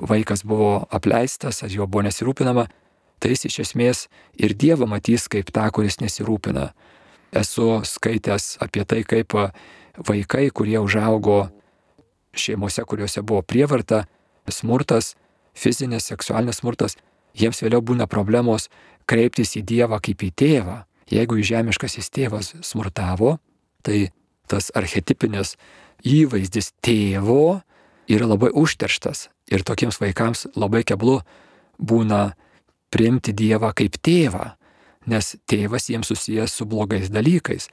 vaikas 0.00 0.44
buvo 0.44 0.86
apleistas, 0.90 1.62
jo 1.68 1.86
buvo 1.86 2.06
nesirūpinama, 2.06 2.66
tai 3.22 3.34
jis 3.34 3.46
iš 3.50 3.58
esmės 3.66 4.06
ir 4.38 4.54
Dievą 4.58 4.88
matys 4.90 5.28
kaip 5.30 5.52
tą, 5.54 5.68
kuris 5.74 6.00
nesirūpina. 6.02 6.72
Esu 7.32 7.80
skaitęs 7.86 8.58
apie 8.64 8.84
tai, 8.84 9.02
kaip 9.08 9.36
vaikai, 10.08 10.48
kurie 10.50 10.78
užaugo 10.82 11.46
šeimose, 12.36 12.84
kuriuose 12.84 13.22
buvo 13.22 13.42
prievarta, 13.42 14.04
smurtas, 14.50 15.14
fizinis, 15.54 16.08
seksualinis 16.10 16.60
smurtas, 16.60 16.96
jiems 17.36 17.62
vėliau 17.62 17.82
būna 17.84 18.08
problemos 18.10 18.68
kreiptis 19.08 19.56
į 19.56 19.64
Dievą 19.68 20.00
kaip 20.02 20.22
į 20.24 20.32
tėvą. 20.36 20.82
Jeigu 21.12 21.42
žemiškasis 21.44 22.08
tėvas 22.14 22.54
smurtavo, 22.64 23.36
tai 23.84 24.08
tas 24.48 24.70
archetipinis 24.74 25.56
įvaizdis 26.08 26.72
tėvo 26.84 27.60
yra 28.08 28.26
labai 28.26 28.50
užterštas. 28.54 29.28
Ir 29.52 29.64
tokiems 29.66 30.00
vaikams 30.00 30.46
labai 30.56 30.82
keblu 30.86 31.20
būna 31.78 32.32
priimti 32.92 33.34
Dievą 33.36 33.72
kaip 33.76 33.98
tėvą, 34.04 34.52
nes 35.10 35.34
tėvas 35.50 35.88
jiems 35.90 36.12
susijęs 36.12 36.54
su 36.54 36.66
blogais 36.68 37.10
dalykais. 37.10 37.68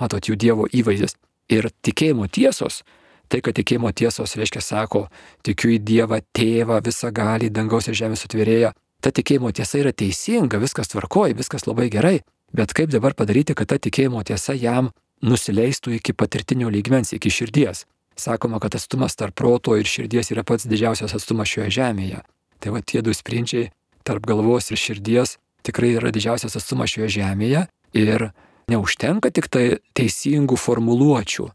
Matot, 0.00 0.28
jų 0.28 0.36
Dievo 0.36 0.66
įvaizdis. 0.72 1.16
Ir 1.48 1.68
tikėjimo 1.86 2.26
tiesos, 2.26 2.82
tai, 3.30 3.38
kad 3.40 3.54
tikėjimo 3.54 3.92
tiesos 3.94 4.34
reiškia 4.38 4.62
sako, 4.64 5.06
tikiu 5.46 5.76
į 5.76 5.78
Dievą, 5.86 6.20
tėvą, 6.34 6.80
visą 6.82 7.12
gali, 7.14 7.52
dangaus 7.54 7.86
ir 7.86 7.94
žemės 7.94 8.24
sutvėrėją. 8.26 8.72
Ta 9.00 9.12
tikėjimo 9.14 9.52
tiesa 9.54 9.78
yra 9.78 9.92
teisinga, 9.92 10.58
viskas 10.58 10.90
tvarkoja, 10.90 11.36
viskas 11.38 11.68
labai 11.68 11.86
gerai. 11.92 12.20
Bet 12.56 12.72
kaip 12.74 12.90
dabar 12.90 13.14
padaryti, 13.14 13.54
kad 13.54 13.70
ta 13.70 13.78
tikėjimo 13.78 14.22
tiesa 14.26 14.56
jam 14.58 14.90
nusileistų 15.22 15.96
iki 15.98 16.14
patirtinio 16.16 16.70
lygmens, 16.72 17.12
iki 17.14 17.30
širdies? 17.30 17.84
Sakoma, 18.16 18.60
kad 18.60 18.74
atstumas 18.74 19.16
tarp 19.16 19.36
proto 19.36 19.76
ir 19.76 19.88
širdies 19.88 20.32
yra 20.32 20.44
pats 20.46 20.64
didžiausias 20.68 21.12
atstumas 21.16 21.50
šioje 21.52 21.74
žemėje. 21.76 22.22
Tai 22.60 22.72
va 22.72 22.80
tie 22.80 23.02
du 23.04 23.12
sprindžiai 23.12 23.68
tarp 24.06 24.24
galvos 24.26 24.70
ir 24.72 24.80
širdies 24.80 25.36
tikrai 25.66 25.96
yra 25.98 26.12
didžiausias 26.14 26.56
atstumas 26.56 26.94
šioje 26.94 27.18
žemėje 27.18 27.66
ir 27.98 28.30
neužtenka 28.70 29.30
tik 29.34 29.50
tai 29.52 29.66
teisingų 29.98 30.56
formuluočių, 30.58 31.48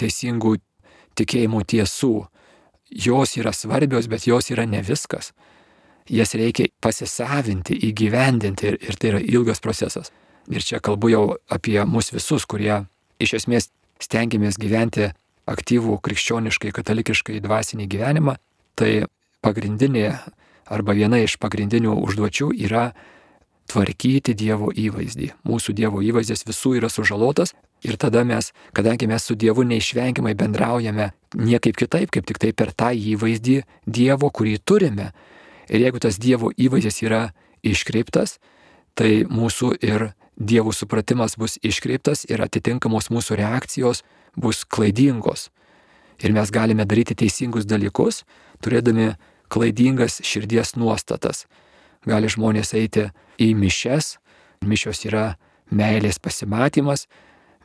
teisingų 0.00 0.56
tikėjimo 1.18 1.62
tiesų. 1.68 2.14
Jos 2.92 3.36
yra 3.40 3.54
svarbios, 3.56 4.08
bet 4.08 4.26
jos 4.28 4.50
yra 4.52 4.66
ne 4.68 4.82
viskas. 4.84 5.32
Jas 6.12 6.34
reikia 6.36 6.66
pasisavinti, 6.82 7.76
įgyvendinti 7.88 8.68
ir, 8.68 8.78
ir 8.82 8.98
tai 9.00 9.12
yra 9.14 9.20
ilgas 9.22 9.62
procesas. 9.64 10.10
Ir 10.50 10.64
čia 10.64 10.80
kalbu 10.82 11.12
jau 11.12 11.22
apie 11.52 11.78
mus 11.88 12.10
visus, 12.12 12.44
kurie 12.44 12.82
iš 13.22 13.36
esmės 13.40 13.70
stengiamės 14.02 14.58
gyventi 14.60 15.12
aktyvų 15.50 15.98
krikščioniškai, 16.04 16.72
katalikiškai 16.74 17.40
dvasinį 17.42 17.88
gyvenimą, 17.90 18.36
tai 18.78 19.06
pagrindinė 19.42 20.06
arba 20.72 20.94
viena 20.96 21.18
iš 21.22 21.36
pagrindinių 21.42 21.96
užduočių 22.02 22.52
yra 22.62 22.92
tvarkyti 23.70 24.34
Dievo 24.38 24.70
įvaizdį. 24.74 25.32
Mūsų 25.48 25.74
Dievo 25.76 26.02
įvaizdis 26.04 26.46
visų 26.48 26.76
yra 26.80 26.90
sužalotas 26.92 27.54
ir 27.82 27.98
tada 28.00 28.24
mes, 28.24 28.52
kadangi 28.76 29.08
mes 29.10 29.24
su 29.24 29.34
Dievu 29.38 29.64
neišvengiamai 29.66 30.34
bendraujame 30.38 31.12
niekaip 31.34 31.76
kitaip, 31.78 32.10
kaip 32.14 32.26
tik 32.28 32.40
tai 32.42 32.52
per 32.52 32.72
tą 32.72 32.92
įvaizdį 32.94 33.62
Dievo, 33.86 34.30
kurį 34.30 34.58
turime. 34.64 35.12
Ir 35.70 35.86
jeigu 35.86 36.02
tas 36.02 36.18
Dievo 36.20 36.52
įvaizdis 36.52 37.02
yra 37.06 37.22
iškreiptas, 37.62 38.38
tai 38.94 39.22
mūsų 39.28 39.76
ir 39.82 40.10
Dievo 40.36 40.72
supratimas 40.74 41.36
bus 41.38 41.58
iškreiptas 41.62 42.24
ir 42.28 42.42
atitinkamos 42.42 43.10
mūsų 43.12 43.36
reakcijos 43.38 44.02
bus 44.36 44.64
klaidingos. 44.64 45.50
Ir 46.22 46.32
mes 46.32 46.50
galime 46.54 46.86
daryti 46.86 47.16
teisingus 47.18 47.66
dalykus, 47.66 48.22
turėdami 48.62 49.12
klaidingas 49.52 50.20
širdies 50.24 50.76
nuostatas. 50.78 51.46
Gali 52.06 52.30
žmonės 52.30 52.72
eiti 52.78 53.08
į 53.42 53.52
mišes, 53.58 54.16
mišios 54.64 55.04
yra 55.06 55.36
meilės 55.70 56.18
pasimatymas, 56.22 57.06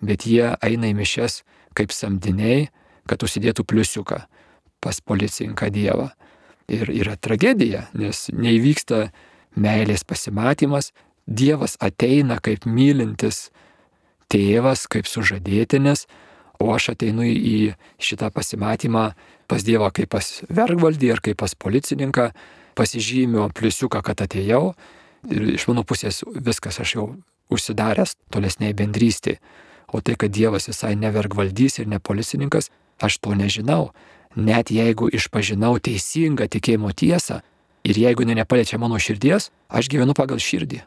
bet 0.01 0.25
jie 0.25 0.53
eina 0.63 0.91
į 0.91 0.97
mišes 0.97 1.41
kaip 1.77 1.93
samdiniai, 1.93 2.67
kad 3.07 3.23
užsidėtų 3.23 3.65
pliusiuką 3.67 4.23
pas 4.83 5.01
policininką 5.01 5.69
Dievą. 5.73 6.11
Ir 6.67 6.89
yra 6.91 7.15
tragedija, 7.15 7.85
nes 7.95 8.27
neįvyksta 8.33 9.07
meilės 9.55 10.03
pasimatymas, 10.03 10.91
Dievas 11.27 11.75
ateina 11.83 12.39
kaip 12.43 12.65
mylintis 12.67 13.49
tėvas, 14.31 14.85
kaip 14.91 15.07
sužadėtinis, 15.07 16.05
o 16.59 16.69
aš 16.73 16.91
ateinu 16.93 17.25
į 17.27 17.73
šitą 18.01 18.29
pasimatymą 18.33 19.11
pas 19.47 19.63
Dievą 19.63 19.89
kaip 19.95 20.11
pas 20.11 20.27
vergvaldį 20.49 21.11
ar 21.13 21.21
kaip 21.23 21.39
pas 21.39 21.53
policininką, 21.55 22.31
pasižymiu 22.77 23.47
pliusiuką, 23.55 24.03
kad 24.03 24.21
atėjau 24.25 24.73
ir 25.31 25.53
iš 25.55 25.67
mano 25.69 25.83
pusės 25.87 26.21
viskas 26.27 26.79
aš 26.83 26.95
jau 26.97 27.07
užsidaręs 27.53 28.17
tolesniai 28.33 28.75
bendrystė. 28.77 29.37
O 29.87 30.01
tai, 30.03 30.17
kad 30.19 30.33
Dievas 30.35 30.67
visai 30.67 30.97
nevergvaldys 30.99 31.79
ir 31.79 31.87
ne 31.87 31.99
policininkas, 31.99 32.69
aš 32.99 33.19
to 33.23 33.31
nežinau. 33.39 33.93
Net 34.35 34.69
jeigu 34.71 35.07
išpažinau 35.07 35.77
teisingą 35.79 36.49
tikėjimo 36.51 36.91
tiesą 36.91 37.39
ir 37.87 37.97
jeigu 37.97 38.25
jinai 38.25 38.41
nepaliečia 38.41 38.77
mano 38.77 38.99
širdies, 38.99 39.49
aš 39.71 39.87
gyvenu 39.89 40.13
pagal 40.17 40.43
širdį. 40.43 40.83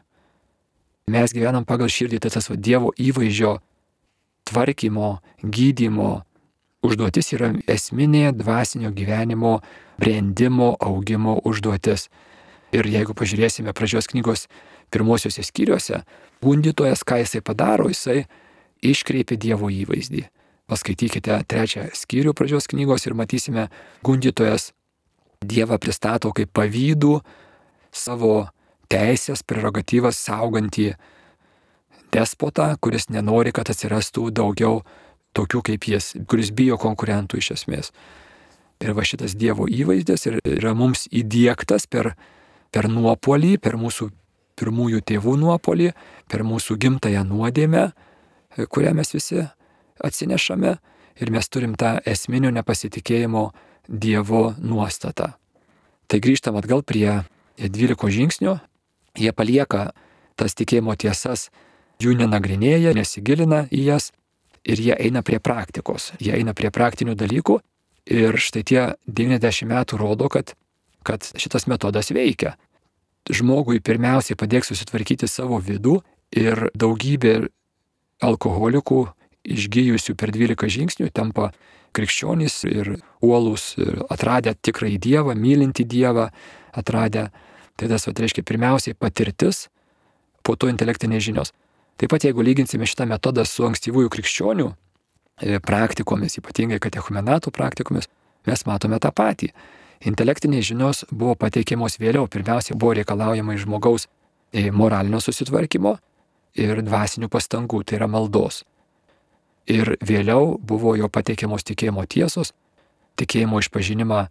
Mes 1.11 1.33
gyvenam 1.33 1.65
pagal 1.65 1.89
širdį, 1.89 2.21
tai 2.21 2.29
tas 2.29 2.47
va, 2.47 2.55
Dievo 2.55 2.93
įvaizdžio 2.93 3.57
tvarkymo, 4.49 5.19
gydymo 5.43 6.21
užduotis 6.85 7.33
yra 7.35 7.51
esminė 7.69 8.31
dvasinio 8.35 8.91
gyvenimo 8.95 9.59
brandimo, 10.01 10.73
augimo 10.79 11.37
užduotis. 11.45 12.09
Ir 12.71 12.87
jeigu 12.87 13.13
pažiūrėsime 13.17 13.73
pradžios 13.75 14.07
knygos 14.07 14.47
pirmosiuose 14.91 15.43
skyriuose, 15.43 16.01
gundytojas, 16.43 17.03
ką 17.07 17.21
jisai 17.21 17.41
padaro, 17.43 17.89
jisai 17.91 18.25
iškreipia 18.81 19.37
Dievo 19.39 19.69
įvaizdį. 19.71 20.25
Paskaitykite 20.71 21.41
trečią 21.51 21.89
skyrių 21.95 22.33
pradžios 22.37 22.69
knygos 22.71 23.05
ir 23.07 23.15
matysime, 23.17 23.67
gundytojas 24.07 24.71
Dievą 25.41 25.79
pristato 25.81 26.29
kaip 26.37 26.51
pavydų 26.53 27.15
savo 27.91 28.51
teisės, 28.91 29.41
prerogatyvas 29.43 30.19
saugantį 30.21 30.91
despotą, 32.13 32.73
kuris 32.81 33.09
nenori, 33.09 33.53
kad 33.55 33.69
atsirastų 33.71 34.29
daugiau 34.35 34.81
tokių 35.37 35.61
kaip 35.71 35.87
jis, 35.87 36.13
kuris 36.27 36.51
bijo 36.55 36.77
konkurentų 36.81 37.39
iš 37.39 37.53
esmės. 37.57 37.91
Ir 38.81 38.95
va 38.97 39.05
šitas 39.05 39.35
Dievo 39.37 39.67
įvaizdis 39.69 40.25
yra 40.27 40.73
mums 40.73 41.05
įdėktas 41.13 41.85
per, 41.87 42.15
per 42.73 42.89
nuopolį, 42.89 43.57
per 43.61 43.77
mūsų 43.77 44.09
pirmųjų 44.59 45.01
tėvų 45.05 45.35
nuopolį, 45.41 45.91
per 46.29 46.43
mūsų 46.45 46.77
gimtają 46.81 47.23
nuodėmę, 47.27 47.91
kurią 48.69 48.93
mes 48.97 49.13
visi 49.13 49.45
atsinešame 50.01 50.75
ir 51.21 51.31
mes 51.33 51.49
turim 51.49 51.75
tą 51.77 51.97
esminio 52.05 52.51
nepasitikėjimo 52.53 53.51
Dievo 53.91 54.53
nuostatą. 54.61 55.33
Tai 56.07 56.17
grįžtam 56.21 56.55
atgal 56.59 56.83
prie 56.85 57.23
12 57.57 58.11
žingsnių, 58.13 58.53
jie 59.19 59.31
palieka 59.35 59.89
tas 60.39 60.55
tikėjimo 60.55 60.95
tiesas, 60.95 61.49
jų 62.01 62.15
nenagrinėja, 62.21 62.95
nesigilina 62.97 63.65
į 63.71 63.83
jas 63.89 64.11
ir 64.63 64.81
jie 64.81 64.95
eina 64.95 65.23
prie 65.25 65.39
praktikos, 65.39 66.11
jie 66.21 66.33
eina 66.37 66.53
prie 66.57 66.71
praktinių 66.73 67.15
dalykų 67.17 67.59
ir 68.11 68.37
štai 68.37 68.63
tie 68.65 68.83
90 69.07 69.69
metų 69.69 69.99
rodo, 70.01 70.29
kad, 70.29 70.53
kad 71.07 71.25
šitas 71.37 71.67
metodas 71.69 72.11
veikia. 72.13 72.55
Žmogui 73.29 73.81
pirmiausiai 73.85 74.37
padėks 74.37 74.71
susitvarkyti 74.71 75.29
savo 75.29 75.59
vidų 75.61 75.99
ir 76.33 76.69
daugybė 76.73 77.51
alkoholikų 78.21 79.03
išgyjusių 79.41 80.15
per 80.17 80.33
12 80.33 80.69
žingsnių 80.69 81.09
tampa 81.13 81.51
krikščionys 81.95 82.61
ir 82.69 82.93
uolus, 83.21 83.73
ir 83.77 84.03
atradę 84.09 84.53
tikrąjį 84.55 84.99
Dievą, 85.01 85.35
mylinti 85.35 85.85
Dievą, 85.85 86.29
atradę, 86.77 87.29
tai 87.75 87.89
tas, 87.91 88.07
va, 88.07 88.13
reiškia, 88.15 88.45
pirmiausiai 88.47 88.95
patirtis, 88.95 89.67
po 90.45 90.55
to 90.55 90.69
intelektinės 90.71 91.25
žinios. 91.25 91.51
Taip 92.01 92.09
pat 92.09 92.23
jeigu 92.25 92.41
lyginsime 92.41 92.87
šitą 92.89 93.05
metodą 93.05 93.43
su 93.45 93.61
ankstyvųjų 93.67 94.09
krikščionių 94.09 94.63
e, 94.71 95.59
praktikomis, 95.61 96.39
ypatingai 96.39 96.79
katechumenatų 96.81 97.51
praktikomis, 97.53 98.09
mes 98.49 98.65
matome 98.65 98.97
tą 98.97 99.11
patį. 99.13 99.51
Intelektinės 100.09 100.65
žinios 100.65 101.03
buvo 101.11 101.35
pateikiamos 101.37 101.99
vėliau. 102.01 102.25
Pirmiausia, 102.25 102.73
buvo 102.73 102.95
reikalaujama 102.97 103.53
iš 103.53 103.67
žmogaus 103.67 104.07
e, 104.49 104.71
moralinio 104.73 105.21
susitvarkymo 105.21 105.93
ir 106.57 106.81
dvasinių 106.81 107.29
pastangų, 107.29 107.83
tai 107.85 107.99
yra 107.99 108.09
maldos. 108.09 108.63
Ir 109.69 109.93
vėliau 110.01 110.57
buvo 110.57 110.95
jo 110.97 111.05
pateikiamos 111.05 111.69
tikėjimo 111.69 112.07
tiesos, 112.09 112.55
tikėjimo 113.21 113.61
išpažinimą 113.61 114.25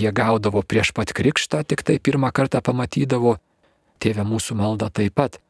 jie 0.00 0.16
gaudavo 0.16 0.64
prieš 0.64 0.96
pat 0.96 1.12
krikštą, 1.12 1.60
tik 1.68 1.84
tai 1.84 2.00
pirmą 2.00 2.32
kartą 2.32 2.64
pamatydavo, 2.64 3.36
tėvė 4.00 4.24
mūsų 4.24 4.56
maldą 4.64 4.88
taip 4.88 5.20
pat 5.20 5.42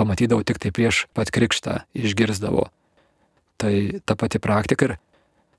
pamatydavau 0.00 0.46
tik 0.46 0.60
tai 0.62 0.72
prieš 0.74 1.04
pat 1.14 1.32
krikštą, 1.34 1.82
išgirzdavo. 1.92 2.68
Tai 3.60 3.74
ta 4.08 4.16
pati 4.16 4.40
praktika 4.40 4.88
ir 4.88 4.96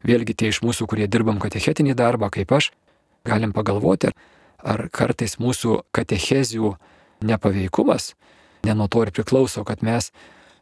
vėlgi 0.02 0.34
tie 0.34 0.50
iš 0.50 0.64
mūsų, 0.66 0.90
kurie 0.90 1.06
dirbam 1.06 1.38
katechetinį 1.42 1.94
darbą, 1.98 2.32
kaip 2.34 2.50
aš, 2.58 2.72
galim 3.28 3.54
pagalvoti, 3.54 4.10
ar 4.66 4.88
kartais 4.90 5.38
mūsų 5.42 5.84
katechezių 5.94 6.74
nepaveikumas 7.22 8.16
ne 8.64 8.74
nuo 8.74 8.88
to 8.88 9.04
ir 9.04 9.12
priklauso, 9.12 9.64
kad 9.66 9.84
mes 9.86 10.12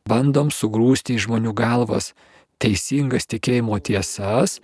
bandom 0.08 0.52
sugrūsti 0.54 1.18
į 1.18 1.24
žmonių 1.28 1.54
galvas 1.56 2.14
teisingas 2.60 3.28
tikėjimo 3.30 3.80
tiesas, 3.84 4.60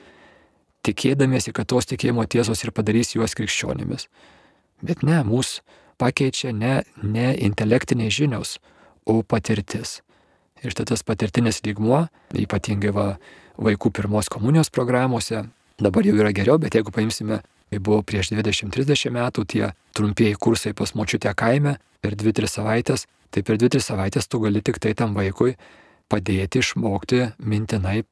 tikėdamiesi, 0.86 1.54
kad 1.56 1.68
tos 1.72 1.88
tikėjimo 1.90 2.26
tiesos 2.30 2.64
ir 2.64 2.74
padarys 2.76 3.16
juos 3.16 3.36
krikščionimis. 3.38 4.08
Bet 4.86 5.04
ne, 5.04 5.22
mūsų 5.28 5.64
pakeičia 6.02 6.52
ne, 6.54 6.84
ne 7.02 7.32
intelektiniai 7.48 8.12
žinios, 8.12 8.58
o 9.06 9.22
patirtis. 9.24 10.02
Ir 10.64 10.74
štai 10.74 10.88
tas 10.90 11.04
patirtinis 11.06 11.62
lygmuo, 11.66 12.06
ypatingai 12.34 12.94
va, 12.96 13.08
vaikų 13.62 13.92
pirmos 13.96 14.30
komunijos 14.32 14.72
programuose, 14.74 15.46
dabar 15.82 16.08
jau 16.08 16.16
yra 16.18 16.32
geriau, 16.36 16.58
bet 16.62 16.76
jeigu 16.76 16.94
paimsime, 16.96 17.42
kai 17.70 17.82
buvo 17.84 18.02
prieš 18.08 18.32
20-30 18.34 19.14
metų 19.16 19.46
tie 19.52 19.66
trumpieji 19.98 20.38
kursai 20.40 20.74
pas 20.78 20.96
močiutę 20.96 21.34
kaime 21.38 21.78
per 22.02 22.16
2-3 22.16 22.50
savaitės, 22.52 23.06
tai 23.32 23.44
per 23.44 23.60
2-3 23.62 23.84
savaitės 23.84 24.30
tu 24.32 24.40
gali 24.44 24.62
tik 24.64 24.80
tai 24.80 24.94
tam 24.98 25.16
vaikui 25.18 25.56
padėti 26.12 26.62
išmokti 26.62 27.22
mintinai 27.44 28.04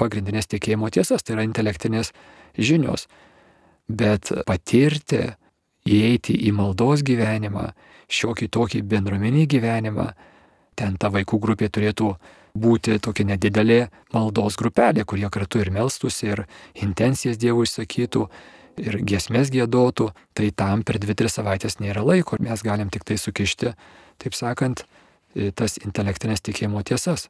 pagrindinės 0.00 0.48
tikėjimo 0.50 0.90
tiesas, 0.90 1.22
tai 1.22 1.36
yra 1.36 1.46
intelektinės 1.46 2.10
žinios. 2.58 3.06
Bet 3.86 4.32
patirti, 4.48 5.34
įeiti 5.84 6.34
į 6.48 6.54
maldos 6.56 7.04
gyvenimą, 7.06 7.68
šiokį 8.08 8.48
tokį 8.52 8.82
bendruomenį 8.88 9.44
gyvenimą, 9.54 10.08
ten 10.76 10.96
ta 11.00 11.10
vaikų 11.14 11.38
grupė 11.40 11.70
turėtų 11.72 12.14
būti 12.54 12.98
tokia 13.02 13.26
nedidelė 13.26 13.88
maldos 14.14 14.58
grupelė, 14.60 15.04
kurie 15.04 15.28
kartu 15.30 15.62
ir 15.62 15.72
melstųsi, 15.74 16.28
ir 16.30 16.44
intencijas 16.74 17.38
Dievui 17.40 17.66
išsakytų, 17.66 18.28
ir 18.82 18.98
giesmės 19.06 19.50
gėdotų, 19.54 20.10
tai 20.34 20.50
tam 20.50 20.82
per 20.86 20.98
2-3 21.02 21.30
savaitės 21.30 21.78
nėra 21.82 22.02
laiko, 22.06 22.38
mes 22.42 22.62
galim 22.62 22.90
tik 22.90 23.06
tai 23.06 23.18
sukišti, 23.18 23.74
taip 24.22 24.34
sakant, 24.38 24.84
tas 25.58 25.78
intelektinės 25.82 26.42
tikėjimo 26.46 26.82
tiesas. 26.86 27.28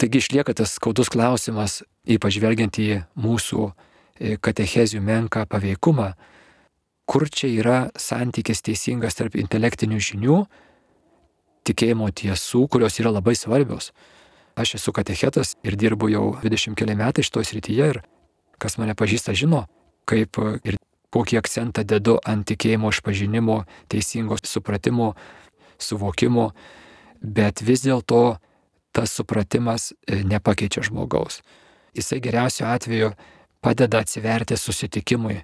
Taigi 0.00 0.22
išlieka 0.22 0.54
tas 0.56 0.74
skaudus 0.78 1.10
klausimas, 1.12 1.82
ypač 2.08 2.38
žvelgiant 2.38 2.78
į 2.80 3.02
mūsų 3.20 3.70
katechezių 4.42 5.02
menką 5.04 5.44
paveikumą, 5.50 6.14
kur 7.10 7.26
čia 7.28 7.50
yra 7.50 7.78
santykis 7.98 8.62
teisingas 8.62 9.18
tarp 9.18 9.36
intelektinių 9.38 10.00
žinių 10.00 10.40
tikėjimo 11.70 12.10
tiesų, 12.14 12.66
kurios 12.70 12.98
yra 13.00 13.14
labai 13.14 13.36
svarbios. 13.38 13.90
Aš 14.58 14.76
esu 14.80 14.92
katechetas 14.92 15.54
ir 15.64 15.78
dirbu 15.78 16.10
jau 16.12 16.24
20 16.42 16.76
keli 16.78 16.98
metai 16.98 17.24
šitoje 17.24 17.52
srityje 17.52 17.90
ir 17.94 18.02
kas 18.60 18.76
mane 18.76 18.96
pažįsta 18.98 19.32
žino, 19.38 19.64
kaip 20.10 20.36
ir 20.66 20.76
kokį 21.14 21.40
akcentą 21.40 21.84
dedu 21.86 22.18
ant 22.28 22.46
tikėjimo 22.46 22.90
išpažinimo, 22.92 23.64
teisingo 23.90 24.38
supratimo, 24.42 25.14
suvokimo, 25.80 26.50
bet 27.20 27.62
vis 27.66 27.84
dėlto 27.86 28.38
tas 28.94 29.12
supratimas 29.14 29.90
e, 29.92 30.22
nepakeičia 30.26 30.82
žmogaus. 30.86 31.40
Jisai 31.94 32.20
geriausiu 32.22 32.66
atveju 32.70 33.12
padeda 33.62 34.02
atsiverti 34.02 34.58
susitikimui 34.58 35.40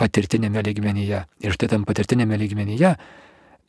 patirtinėme 0.00 0.62
lygmenyje. 0.64 1.24
Ir 1.44 1.54
štai 1.54 1.70
tam 1.72 1.86
patirtinėme 1.88 2.38
lygmenyje 2.40 2.96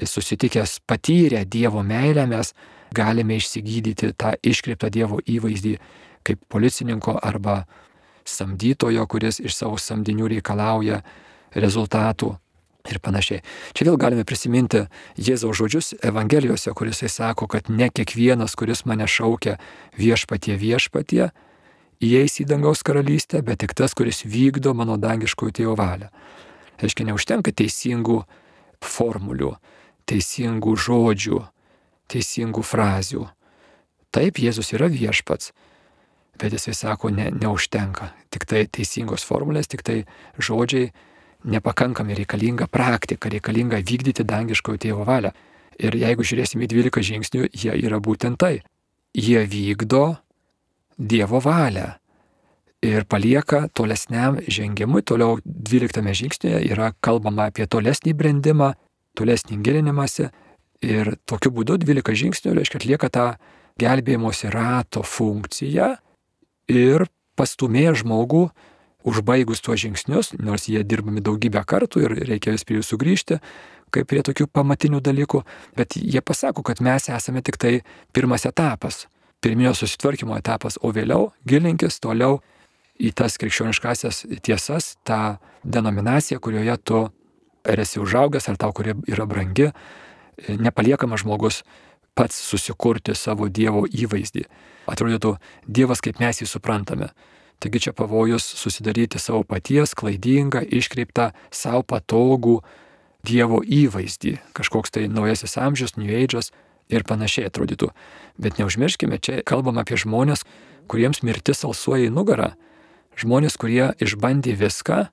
susitikęs 0.01 0.79
patyrę 0.85 1.45
Dievo 1.45 1.83
meilę, 1.83 2.27
mes 2.27 2.53
galime 2.93 3.37
išsigydyti 3.37 4.13
tą 4.17 4.33
iškreiptą 4.43 4.89
Dievo 4.89 5.19
įvaizdį 5.25 5.77
kaip 6.23 6.39
policininko 6.49 7.17
arba 7.21 7.63
samdytojo, 8.25 9.05
kuris 9.07 9.41
iš 9.43 9.57
savo 9.57 9.77
samdinių 9.77 10.29
reikalauja 10.37 11.01
rezultatų 11.55 12.31
ir 12.91 12.99
panašiai. 13.03 13.43
Čia 13.75 13.87
vėl 13.87 13.97
galime 13.99 14.25
prisiminti 14.27 14.85
Jėzaus 15.15 15.57
žodžius 15.59 15.93
Evangelijose, 16.03 16.73
kuris 16.75 17.03
jis 17.03 17.17
sako, 17.19 17.47
kad 17.47 17.69
ne 17.69 17.89
kiekvienas, 17.89 18.55
kuris 18.59 18.83
mane 18.89 19.07
šaukia 19.07 19.57
viešpatie 19.99 20.57
viešpatie, 20.59 21.29
įeis 22.03 22.39
į 22.43 22.47
dangaus 22.49 22.83
karalystę, 22.83 23.43
bet 23.45 23.63
tik 23.63 23.75
tas, 23.77 23.95
kuris 23.95 24.23
vykdo 24.27 24.73
mano 24.75 24.97
dangiškųjų 24.99 25.55
tėvo 25.59 25.75
valią. 25.79 26.09
Aiškiai, 26.83 27.07
neužtenka 27.07 27.53
teisingų 27.55 28.23
formulių, 28.83 29.53
teisingų 30.09 30.75
žodžių, 30.79 31.39
teisingų 32.11 32.63
frazių. 32.65 33.27
Taip, 34.13 34.37
Jėzus 34.37 34.73
yra 34.75 34.89
viešpats, 34.91 35.53
bet 36.41 36.53
jisai 36.53 36.75
sako, 36.77 37.09
ne, 37.09 37.29
neužtenka. 37.33 38.11
Tik 38.33 38.45
tai 38.49 38.65
teisingos 38.69 39.25
formulės, 39.25 39.69
tik 39.71 39.81
tai 39.85 40.03
žodžiai, 40.37 40.91
nepakankami 41.43 42.15
reikalinga 42.21 42.67
praktika, 42.71 43.31
reikalinga 43.31 43.81
vykdyti 43.83 44.25
dangiškojo 44.27 44.79
tėvo 44.85 45.07
valią. 45.07 45.33
Ir 45.81 45.97
jeigu 45.97 46.23
žiūrėsime 46.23 46.67
į 46.67 46.71
12 46.75 47.07
žingsnių, 47.09 47.49
jie 47.49 47.73
yra 47.81 47.99
būtent 48.03 48.37
tai. 48.39 48.61
Jie 49.13 49.41
vykdo 49.49 50.05
Dievo 50.97 51.39
valią 51.41 51.95
ir 52.83 53.05
palieka 53.09 53.67
tolesniam 53.73 54.37
žengimui, 54.45 55.01
toliau 55.01 55.39
12 55.45 56.13
žingsnėje 56.19 56.59
yra 56.69 56.91
kalbama 57.01 57.47
apie 57.49 57.65
tolesnį 57.65 58.13
brandimą, 58.19 58.73
tolesnį 59.17 59.59
gilinimąsi 59.65 60.29
ir 60.83 61.15
tokiu 61.29 61.53
būdu 61.55 61.79
12 61.81 62.15
žingsnių 62.23 62.55
reiškia 62.59 62.81
atlieka 62.81 63.09
tą 63.13 63.27
gelbėjimosi 63.81 64.51
rato 64.53 65.03
funkciją 65.05 65.93
ir 66.71 67.07
pastumėja 67.39 67.95
žmogų 68.03 68.47
užbaigus 69.03 69.61
tuos 69.63 69.81
žingsnius, 69.83 70.31
nors 70.39 70.69
jie 70.69 70.83
dirbami 70.87 71.23
daugybę 71.23 71.63
kartų 71.67 72.05
ir 72.05 72.15
reikia 72.29 72.53
vis 72.55 72.63
prie 72.63 72.79
jų 72.79 72.85
sugrįžti, 72.87 73.39
kaip 73.93 74.07
prie 74.09 74.23
tokių 74.25 74.47
pamatinių 74.47 75.01
dalykų, 75.03 75.43
bet 75.77 75.97
jie 75.99 76.21
pasako, 76.25 76.63
kad 76.65 76.81
mes 76.81 77.09
esame 77.11 77.43
tik 77.45 77.59
tai 77.61 77.73
pirmas 78.15 78.47
etapas, 78.49 79.07
pirminio 79.43 79.73
susitvarkymo 79.75 80.37
etapas, 80.39 80.79
o 80.81 80.93
vėliau 80.95 81.33
gilinkis 81.45 81.99
toliau 82.01 82.39
į 83.01 83.11
tas 83.17 83.35
krikščioniškasias 83.41 84.23
tiesas, 84.45 84.95
tą 85.03 85.37
denominaciją, 85.63 86.39
kurioje 86.39 86.77
tu 86.87 87.03
esi 87.63 87.99
užaugęs 87.99 88.49
ar 88.49 88.57
tau, 88.57 88.73
kurie 88.75 88.95
yra 89.07 89.25
brangi, 89.29 89.71
nepaliekamas 90.47 91.23
žmogus 91.23 91.63
pats 92.13 92.37
susikurti 92.37 93.15
savo 93.15 93.49
Dievo 93.49 93.85
įvaizdį. 93.87 94.45
Atrodytų, 94.91 95.37
Dievas 95.67 96.03
kaip 96.03 96.19
mes 96.21 96.41
jį 96.41 96.47
suprantame. 96.49 97.09
Taigi 97.63 97.85
čia 97.85 97.93
pavojus 97.95 98.43
susidaryti 98.59 99.21
savo 99.21 99.43
paties 99.47 99.95
klaidingą, 99.95 100.61
iškreiptą, 100.67 101.31
savo 101.51 101.83
patogų 101.87 102.59
Dievo 103.23 103.61
įvaizdį. 103.63 104.35
Kažkoks 104.57 104.91
tai 104.91 105.07
naujasis 105.07 105.55
amžius, 105.57 105.95
New 105.95 106.11
Age'as 106.11 106.51
ir 106.91 107.05
panašiai 107.07 107.47
atrodytų. 107.47 107.93
Bet 108.37 108.59
neužmirškime, 108.59 109.19
čia 109.23 109.39
kalbam 109.47 109.79
apie 109.79 109.95
žmonės, 109.95 110.43
kuriems 110.91 111.23
mirtis 111.23 111.63
alsuoja 111.63 112.09
į 112.09 112.13
nugarą. 112.13 112.51
Žmonės, 113.15 113.55
kurie 113.61 113.93
išbandė 114.03 114.57
viską 114.59 115.05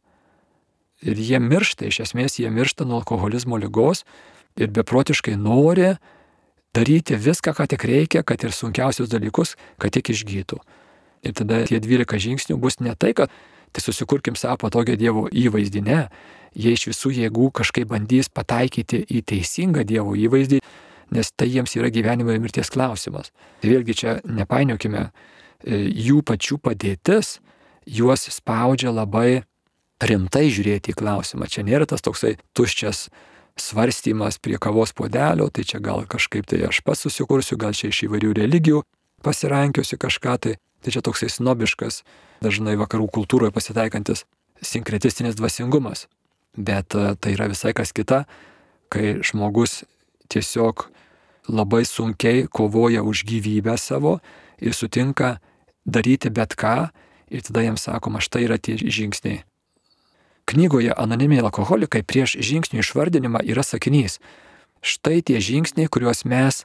ir 1.02 1.20
jie 1.20 1.40
miršta, 1.40 1.88
iš 1.88 2.02
esmės 2.06 2.38
jie 2.40 2.50
miršta 2.52 2.86
nuo 2.88 3.00
alkoholizmo 3.00 3.58
lygos 3.60 4.04
ir 4.60 4.72
beprotiškai 4.74 5.36
nori 5.38 5.94
daryti 6.74 7.16
viską, 7.18 7.54
ką 7.56 7.66
tik 7.70 7.86
reikia, 7.88 8.22
kad 8.22 8.42
ir 8.44 8.54
sunkiausius 8.54 9.10
dalykus, 9.10 9.56
kad 9.80 9.94
tik 9.94 10.12
išgytų. 10.12 10.60
Ir 11.26 11.34
tada 11.36 11.64
tie 11.68 11.80
12 11.82 12.20
žingsnių 12.26 12.56
bus 12.60 12.78
ne 12.80 12.94
tai, 12.94 13.12
kad 13.16 13.32
tai 13.72 13.82
susikurkim 13.82 14.36
savo 14.38 14.58
patogią 14.64 14.96
Dievo 14.98 15.26
įvaizdį, 15.28 15.82
ne. 15.86 16.04
Jie 16.54 16.74
iš 16.74 16.88
visų 16.90 17.12
jėgų 17.14 17.50
kažkaip 17.60 17.90
bandys 17.90 18.30
pataikyti 18.32 19.04
į 19.06 19.22
teisingą 19.30 19.84
Dievo 19.86 20.16
įvaizdį, 20.18 20.58
nes 21.14 21.30
tai 21.36 21.50
jiems 21.50 21.76
yra 21.78 21.90
gyvenimo 21.90 22.34
ir 22.34 22.42
mirties 22.42 22.70
klausimas. 22.70 23.30
Tai 23.62 23.70
vėlgi 23.70 23.94
čia 23.94 24.16
nepainiokime, 24.26 25.10
e, 25.10 25.78
jų 25.90 26.22
pačių 26.26 26.58
padėtis 26.62 27.38
juos 27.86 28.26
spaudžia 28.30 28.90
labai 28.94 29.42
rimtai 30.00 30.48
žiūrėti 30.52 30.94
į 30.94 30.98
klausimą. 31.00 31.48
Čia 31.50 31.64
nėra 31.66 31.88
tas 31.88 32.02
toksai 32.04 32.36
tuščias 32.56 33.08
svarstymas 33.60 34.38
prie 34.40 34.58
kavos 34.62 34.94
puodelio, 34.96 35.50
tai 35.52 35.64
čia 35.68 35.80
gal 35.84 36.06
kažkaip 36.08 36.48
tai 36.48 36.62
aš 36.68 36.80
pats 36.86 37.04
susikursiu, 37.04 37.58
gal 37.60 37.76
čia 37.76 37.90
iš 37.90 38.06
įvairių 38.08 38.32
religijų 38.40 38.82
pasirankiusi 39.24 40.00
kažką 40.00 40.36
tai. 40.40 40.56
Tai 40.80 40.92
čia 40.94 41.02
toksai 41.04 41.28
snobiškas, 41.28 42.00
dažnai 42.40 42.72
vakarų 42.80 43.10
kultūroje 43.12 43.52
pasitaikantis 43.52 44.24
sinkretistinis 44.64 45.36
dvasingumas. 45.36 46.06
Bet 46.56 46.96
e, 46.96 47.12
tai 47.20 47.34
yra 47.36 47.50
visai 47.52 47.74
kas 47.76 47.92
kita, 47.92 48.24
kai 48.88 49.20
žmogus 49.20 49.82
tiesiog 50.32 50.86
labai 51.52 51.84
sunkiai 51.84 52.46
kovoja 52.48 53.04
už 53.04 53.26
gyvybę 53.28 53.76
savo 53.76 54.18
ir 54.56 54.72
sutinka 54.72 55.36
daryti 55.84 56.32
bet 56.32 56.56
ką 56.56 56.88
ir 57.30 57.44
tada 57.44 57.66
jiems 57.66 57.84
sakoma, 57.86 58.24
štai 58.24 58.46
yra 58.48 58.56
tie 58.56 58.80
žingsniai. 58.80 59.44
Knygoje 60.50 60.90
Anoniminiai 60.98 61.46
alkoholikai 61.46 62.02
prieš 62.02 62.34
žingsnių 62.42 62.80
išvardinimą 62.82 63.44
yra 63.46 63.62
sakinys. 63.62 64.18
Štai 64.82 65.20
tie 65.22 65.38
žingsniai, 65.38 65.86
kuriuos 65.86 66.24
mes 66.26 66.64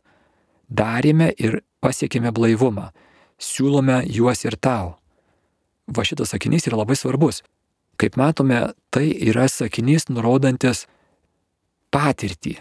darėme 0.74 1.30
ir 1.38 1.60
pasiekėme 1.86 2.32
blaivumą. 2.34 2.90
Siūlome 3.38 4.00
juos 4.10 4.42
ir 4.48 4.58
tau. 4.58 4.96
Va 5.86 6.02
šitas 6.08 6.34
sakinys 6.34 6.66
yra 6.66 6.82
labai 6.82 6.98
svarbus. 6.98 7.44
Kaip 8.02 8.18
matome, 8.18 8.74
tai 8.90 9.06
yra 9.14 9.46
sakinys 9.52 10.10
nurodantis 10.10 10.88
patirtį. 11.94 12.58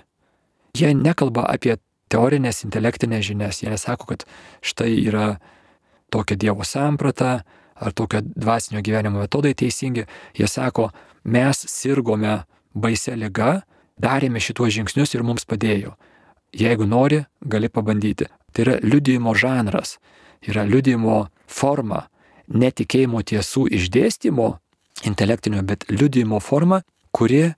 Jie 0.76 0.92
nekalba 0.92 1.46
apie 1.48 1.78
teorinės 2.12 2.66
intelektinės 2.66 3.24
žinias. 3.30 3.62
Jie 3.62 3.72
nesako, 3.72 4.12
kad 4.12 4.26
štai 4.60 4.92
yra 5.06 5.38
tokia 6.12 6.36
Dievo 6.36 6.66
samprata 6.68 7.44
ar 7.74 7.92
tokia 7.92 8.22
dvasinio 8.24 8.82
gyvenimo 8.84 9.22
metodai 9.24 9.54
teisingi. 9.54 10.06
Jie 10.38 10.48
sako, 10.48 10.90
mes 11.24 11.64
sirgome 11.70 12.42
baise 12.74 13.14
lyga, 13.16 13.62
darėme 14.00 14.42
šituos 14.42 14.74
žingsnius 14.74 15.14
ir 15.14 15.22
mums 15.26 15.46
padėjo. 15.48 15.94
Jeigu 16.54 16.86
nori, 16.86 17.24
gali 17.40 17.68
pabandyti. 17.68 18.28
Tai 18.54 18.62
yra 18.66 18.78
liudijimo 18.82 19.34
žanras, 19.34 19.98
yra 20.46 20.62
liudijimo 20.66 21.24
forma, 21.50 22.04
netikėjimo 22.46 23.22
tiesų 23.26 23.66
išdėstymo 23.74 24.48
intelektinio, 25.08 25.62
bet 25.66 25.88
liudijimo 25.90 26.38
forma, 26.40 26.82
kuri 27.10 27.48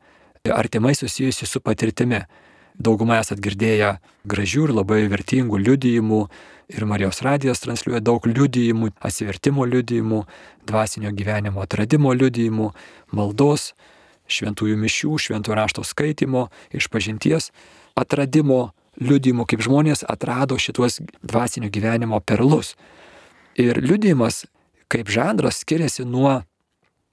artimai 0.52 0.94
susijusi 0.94 1.46
su 1.46 1.60
patirtimi. 1.60 2.22
Daugumą 2.76 3.16
esat 3.22 3.40
girdėję 3.40 3.96
gražių 4.28 4.66
ir 4.68 4.72
labai 4.76 5.00
vertingų 5.08 5.60
liudijimų 5.64 6.20
ir 6.68 6.84
Marijos 6.84 7.20
radijas 7.22 7.62
transliuoja 7.62 8.00
daug 8.02 8.26
liudijimų, 8.26 8.90
atsivertimo 9.00 9.66
liudijimų, 9.66 10.22
dvasinio 10.66 11.12
gyvenimo 11.14 11.62
atradimo 11.62 12.14
liudijimų, 12.14 12.70
maldos, 13.14 13.72
šventųjų 14.26 14.78
mišių, 14.80 15.12
šventų 15.22 15.54
rašto 15.54 15.84
skaitimo, 15.86 16.48
išpažinties 16.74 17.52
atradimo 17.96 18.72
liudijimų, 18.98 19.46
kaip 19.46 19.62
žmonės 19.62 20.02
atrado 20.08 20.58
šituos 20.58 20.98
dvasinio 21.22 21.70
gyvenimo 21.70 22.20
perlus. 22.20 22.74
Ir 23.56 23.78
liudijimas 23.78 24.44
kaip 24.90 25.08
žanras 25.10 25.62
skiriasi 25.62 26.04
nuo 26.06 26.40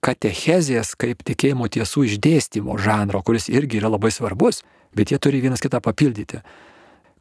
katechezės 0.04 0.98
kaip 1.00 1.22
tikėjimo 1.24 1.70
tiesų 1.72 2.08
išdėstymo 2.10 2.76
žanro, 2.82 3.22
kuris 3.24 3.48
irgi 3.54 3.80
yra 3.80 3.94
labai 3.94 4.12
svarbus, 4.12 4.64
bet 4.96 5.14
jie 5.14 5.22
turi 5.22 5.40
vienas 5.46 5.64
kitą 5.64 5.80
papildyti 5.84 6.42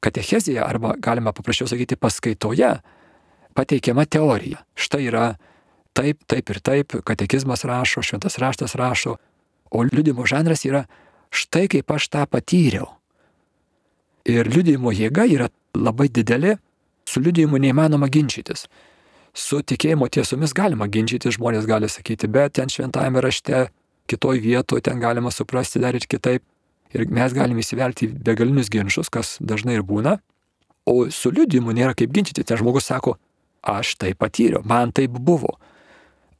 katechezėje 0.02 0.62
arba 0.64 0.96
galima 1.00 1.32
paprasčiau 1.36 1.70
sakyti 1.70 1.96
paskaitoje 1.96 2.74
pateikiama 3.54 4.06
teorija. 4.08 4.62
Štai 4.74 5.04
yra 5.06 5.26
taip, 5.96 6.22
taip 6.26 6.50
ir 6.50 6.60
taip, 6.64 6.96
katekizmas 7.04 7.64
rašo, 7.68 8.02
šventas 8.02 8.38
raštas 8.40 8.76
rašo, 8.80 9.16
o 9.70 9.84
liudimo 9.84 10.26
žanras 10.28 10.64
yra 10.68 10.86
štai 11.32 11.68
kaip 11.72 11.90
aš 11.92 12.08
tą 12.12 12.26
patyriau. 12.28 12.88
Ir 14.28 14.46
liudimo 14.46 14.92
jėga 14.94 15.26
yra 15.26 15.48
labai 15.74 16.08
didelė, 16.12 16.56
su 17.08 17.20
liudijimu 17.20 17.58
neįmanoma 17.58 18.08
ginčytis. 18.12 18.68
Su 19.32 19.62
tikėjimo 19.64 20.06
tiesomis 20.12 20.52
galima 20.54 20.86
ginčytis, 20.92 21.38
žmonės 21.38 21.66
gali 21.66 21.88
sakyti, 21.88 22.28
bet 22.28 22.58
ten 22.58 22.70
šventajame 22.70 23.22
rašte, 23.24 23.66
kitoj 24.10 24.42
vietoje 24.44 24.84
ten 24.88 25.00
galima 25.00 25.32
suprasti 25.32 25.80
dar 25.80 25.96
ir 25.96 26.06
kitaip. 26.06 26.44
Ir 26.92 27.08
mes 27.08 27.32
galime 27.32 27.62
įsivelti 27.64 28.10
begalinius 28.12 28.70
ginčius, 28.72 29.10
kas 29.12 29.36
dažnai 29.40 29.78
ir 29.78 29.84
būna. 29.86 30.18
O 30.88 31.06
su 31.14 31.30
liudijimu 31.32 31.72
nėra 31.72 31.94
kaip 31.96 32.12
ginčyti. 32.12 32.44
Ten 32.44 32.60
žmogus 32.60 32.88
sako, 32.90 33.16
aš 33.62 33.94
tai 34.00 34.12
patyriau, 34.18 34.64
man 34.66 34.92
taip 34.92 35.14
buvo. 35.14 35.56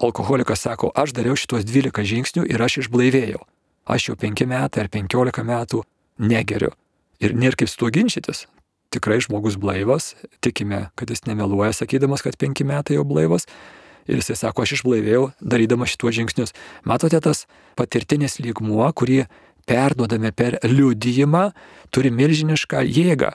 Alkoholikas 0.03 0.65
sako, 0.67 0.91
aš 0.99 1.15
dariau 1.15 1.38
šitos 1.38 1.65
12 1.69 2.03
žingsnių 2.11 2.47
ir 2.51 2.62
aš 2.62 2.83
išblaivėjau. 2.85 3.41
Aš 3.87 4.11
jau 4.11 4.17
5 4.19 4.47
metai 4.51 4.85
ar 4.85 4.91
15 4.91 5.45
metų 5.47 5.83
negeriu. 6.23 6.73
Ir 7.23 7.37
nėra 7.38 7.59
kaip 7.59 7.71
su 7.71 7.79
tuo 7.79 7.91
ginčytis. 7.95 8.47
Tikrai 8.93 9.23
žmogus 9.25 9.57
blaivas, 9.57 10.12
tikime, 10.45 10.91
kad 10.99 11.11
jis 11.11 11.25
nemeluoja 11.25 11.73
sakydamas, 11.73 12.23
kad 12.23 12.37
5 12.37 12.67
metai 12.69 12.99
jau 12.99 13.07
blaivas. 13.09 13.47
Ir 14.11 14.19
jisai 14.19 14.35
sako, 14.37 14.67
aš 14.67 14.81
išblaivėjau 14.81 15.29
darydamas 15.38 15.95
šituos 15.95 16.17
žingsnius. 16.19 16.55
Matote 16.85 17.21
tas 17.23 17.45
patirtinis 17.79 18.41
lygmuo, 18.43 18.85
kurį 18.99 19.23
perduodame 19.68 20.33
per 20.33 20.59
liudijimą, 20.64 21.51
turi 21.90 22.11
milžinišką 22.14 22.83
jėgą. 22.87 23.33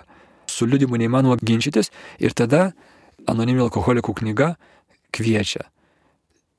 Su 0.47 0.67
liudijimu 0.67 0.99
neįmanoma 0.99 1.37
ginčytis 1.43 1.91
ir 2.19 2.35
tada 2.37 2.71
anoniminių 3.27 3.67
alkoholikų 3.67 4.15
knyga 4.21 4.53
kviečia. 5.15 5.67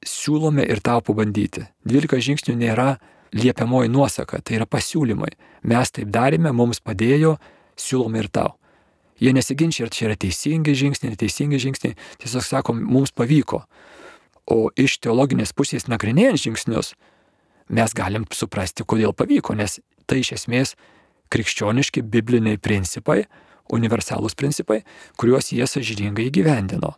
Siūlome 0.04 0.64
ir 0.68 0.81
tau 0.85 1.02
pabandyti. 1.04 1.66
12 1.88 2.22
žingsnių 2.28 2.54
nėra 2.61 2.90
liepiamoji 3.35 3.90
nuosaka, 3.92 4.40
tai 4.40 4.59
yra 4.61 4.66
pasiūlymai. 4.68 5.33
Mes 5.68 5.92
taip 5.92 6.11
darėme, 6.14 6.52
mums 6.54 6.81
padėjo, 6.81 7.37
siūlome 7.78 8.22
ir 8.22 8.31
tau. 8.33 8.54
Jie 9.18 9.33
nesiginčia, 9.35 9.88
ar 9.88 9.92
čia 9.94 10.07
yra 10.09 10.16
teisingi 10.20 10.76
žingsniai, 10.78 11.12
neteisingi 11.16 11.59
žingsniai, 11.59 11.96
tiesiog 12.22 12.44
sakom, 12.46 12.83
mums 12.87 13.11
pavyko. 13.11 13.64
O 14.48 14.70
iš 14.78 15.00
teologinės 15.02 15.52
pusės 15.52 15.88
nagrinėjant 15.90 16.44
žingsnius, 16.44 16.92
mes 17.68 17.94
galim 17.94 18.24
suprasti, 18.33 18.87
kodėl 18.87 19.14
pavyko, 19.16 19.57
nes 19.59 19.78
tai 20.09 20.22
iš 20.22 20.35
esmės 20.38 20.74
krikščioniški 21.33 22.02
bibliniai 22.02 22.61
principai, 22.61 23.26
universalūs 23.72 24.37
principai, 24.38 24.83
kuriuos 25.20 25.52
jie 25.52 25.68
sažiningai 25.68 26.31
įgyvendino. 26.31 26.96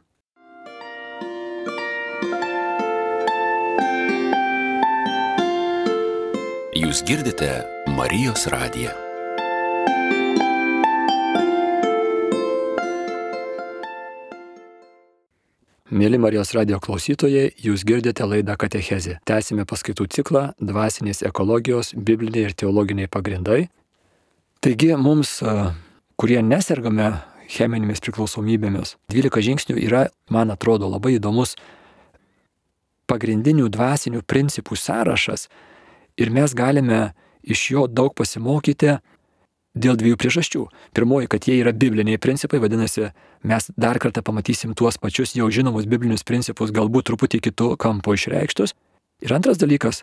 Jūs 6.80 7.02
girdite 7.04 7.50
Marijos 7.92 8.46
radiją. 8.48 9.09
Mėly 15.90 16.20
Marijos 16.22 16.52
radio 16.54 16.76
klausytojai, 16.78 17.48
jūs 17.58 17.82
girdite 17.82 18.22
laidą 18.22 18.54
Katechezė. 18.54 19.16
Tęsime 19.26 19.64
paskaitų 19.66 20.04
ciklą 20.14 20.42
Dvasinės 20.62 21.24
ekologijos, 21.26 21.96
bibliniai 21.98 22.44
ir 22.46 22.54
teologiniai 22.54 23.10
pagrindai. 23.10 23.64
Taigi 24.62 24.92
mums, 24.94 25.40
kurie 26.14 26.38
nesergame 26.46 27.08
cheminėmis 27.50 28.04
priklausomybėmis, 28.06 28.94
12 29.10 29.42
žingsnių 29.48 29.80
yra, 29.82 30.04
man 30.30 30.54
atrodo, 30.54 30.86
labai 30.86 31.16
įdomus 31.16 31.56
pagrindinių 33.10 33.66
dvasinių 33.74 34.22
principų 34.30 34.78
sąrašas 34.78 35.48
ir 36.14 36.30
mes 36.30 36.54
galime 36.54 37.08
iš 37.42 37.64
jo 37.74 37.88
daug 37.90 38.14
pasimokyti 38.14 39.00
dėl 39.74 39.96
dviejų 39.98 40.18
priežasčių. 40.18 40.64
Pirmoji, 40.96 41.28
kad 41.30 41.46
jie 41.46 41.60
yra 41.60 41.72
bibliniai 41.72 42.18
principai, 42.18 42.60
vadinasi, 42.62 43.10
mes 43.46 43.70
dar 43.78 43.98
kartą 44.02 44.22
pamatysim 44.26 44.74
tuos 44.74 44.98
pačius 44.98 45.36
jau 45.38 45.50
žinomus 45.50 45.86
biblinius 45.90 46.26
principus, 46.26 46.74
galbūt 46.74 47.10
truputį 47.10 47.40
kitų 47.46 47.76
kampo 47.80 48.14
išreikštus. 48.16 48.74
Ir 49.22 49.34
antras 49.36 49.60
dalykas, 49.60 50.02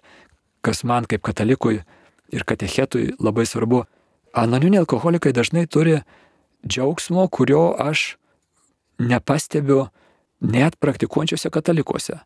kas 0.62 0.84
man 0.88 1.08
kaip 1.10 1.25
katalikui 1.25 1.82
ir 2.32 2.43
katechetui 2.47 3.15
labai 3.19 3.47
svarbu, 3.47 3.84
anoniminiai 4.38 4.84
alkoholikai 4.86 5.34
dažnai 5.36 5.67
turi 5.67 5.99
džiaugsmo, 6.67 7.27
kurio 7.27 7.71
aš 7.80 8.15
nepastebiu 8.99 9.88
net 10.41 10.77
praktikuojančiuose 10.80 11.51
katalikuose. 11.53 12.19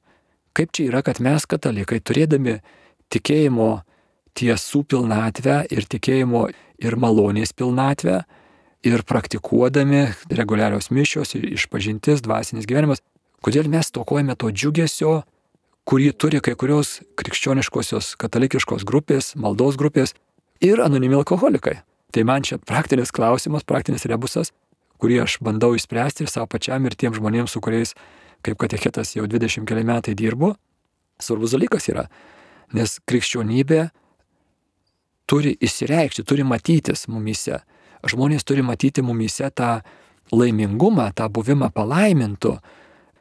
Kaip 0.54 0.73
čia 0.75 0.89
yra, 0.89 1.01
kad 1.01 1.21
mes 1.23 1.45
katalikai 1.47 2.01
turėdami 2.04 2.60
tikėjimo 3.12 3.69
tiesų 4.38 4.84
pilnatvę 4.91 5.63
ir 5.74 5.88
tikėjimo 5.89 6.48
ir 6.82 6.98
malonės 6.98 7.54
pilnatvę 7.58 8.22
ir 8.88 9.04
praktikuodami 9.06 10.08
reguliarios 10.32 10.89
mišios, 10.94 11.36
išpažintis, 11.36 12.24
dvasinis 12.26 12.65
gyvenimas, 12.70 13.04
kodėl 13.46 13.70
mes 13.70 13.91
tokojame 13.94 14.36
to 14.39 14.50
džiugesio, 14.50 15.22
kurį 15.86 16.12
turi 16.17 16.41
kai 16.41 16.56
kurios 16.58 17.00
krikščioniškosios 17.20 18.15
katalikiškos 18.22 18.86
grupės, 18.88 19.34
maldos 19.36 19.78
grupės 19.78 20.15
ir 20.62 20.82
anonimi 20.82 21.17
alkoholikai. 21.20 21.82
Tai 22.12 22.26
man 22.28 22.44
čia 22.44 22.58
praktinis 22.60 23.13
klausimas, 23.15 23.63
praktinis 23.63 24.06
rebusas, 24.10 24.52
kurį 25.02 25.24
aš 25.24 25.38
bandau 25.46 25.74
išspręsti 25.78 26.26
ir 26.26 26.34
savo 26.34 26.50
pačiam 26.52 26.86
ir 26.86 26.98
tiem 26.98 27.15
žmonėms, 27.17 27.54
su 27.54 27.62
kuriais 27.63 27.96
kaip 28.46 28.60
katechetas 28.62 29.15
jau 29.15 29.26
20 29.30 29.65
keli 29.70 29.86
metai 29.88 30.13
dirbu. 30.17 30.56
Svarbus 31.22 31.54
dalykas 31.54 31.88
yra, 31.91 32.08
nes 32.74 32.98
krikščionybė 33.10 33.89
turi 35.29 35.55
įsireikšti, 35.62 36.25
turi 36.27 36.45
matytis 36.47 37.07
mumise. 37.12 37.62
Žmonės 38.07 38.45
turi 38.47 38.63
matyti 38.65 39.03
mumise 39.05 39.49
tą 39.53 39.81
laimingumą, 40.34 41.12
tą 41.15 41.27
buvimą 41.29 41.69
palaimintų, 41.75 42.55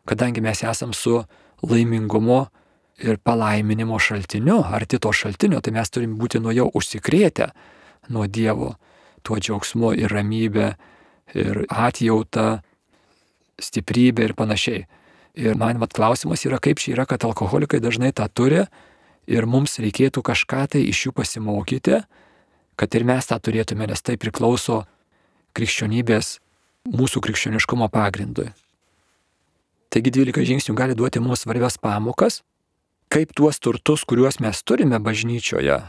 kadangi 0.08 0.42
mes 0.44 0.62
esam 0.64 0.94
su 0.96 1.18
laimingumu 1.66 2.44
ir 3.00 3.18
palaiminimo 3.24 3.98
šaltiniu, 4.00 4.60
arti 4.64 5.00
to 5.00 5.12
šaltinio, 5.12 5.60
tai 5.60 5.74
mes 5.76 5.90
turim 5.90 6.16
būti 6.20 6.40
nuo 6.42 6.52
jo 6.54 6.68
užsikrėtę, 6.76 7.50
nuo 8.12 8.26
Dievo, 8.26 8.74
tuo 9.22 9.38
džiaugsmu 9.40 9.92
ir 9.98 10.12
ramybė, 10.12 10.72
ir 11.36 11.64
atjauta, 11.68 12.60
stiprybė 13.60 14.30
ir 14.30 14.36
panašiai. 14.38 14.86
Ir 15.40 15.56
man 15.58 15.78
mat 15.80 15.94
klausimas 15.94 16.42
yra, 16.46 16.58
kaip 16.62 16.80
čia 16.82 16.96
yra, 16.96 17.06
kad 17.08 17.24
alkoholikai 17.24 17.80
dažnai 17.82 18.10
tą 18.16 18.26
turi, 18.32 18.64
ir 19.26 19.46
mums 19.46 19.78
reikėtų 19.82 20.22
kažką 20.24 20.66
tai 20.74 20.84
iš 20.88 21.06
jų 21.06 21.12
pasimokyti, 21.16 22.00
kad 22.76 22.96
ir 22.96 23.04
mes 23.04 23.28
tą 23.28 23.36
turėtume, 23.42 23.88
nes 23.90 24.00
tai 24.00 24.16
priklauso 24.20 24.84
krikščionybės 25.56 26.38
mūsų 26.88 27.22
krikščioniškumo 27.26 27.90
pagrindui. 27.92 28.50
Taigi 29.90 30.12
12 30.14 30.46
žingsnių 30.46 30.76
gali 30.78 30.94
duoti 30.94 31.20
mums 31.20 31.42
svarbias 31.44 31.76
pamokas, 31.82 32.40
kaip 33.10 33.34
tuos 33.34 33.58
turtus, 33.58 34.06
kuriuos 34.06 34.38
mes 34.40 34.62
turime 34.62 35.00
bažnyčioje, 35.02 35.80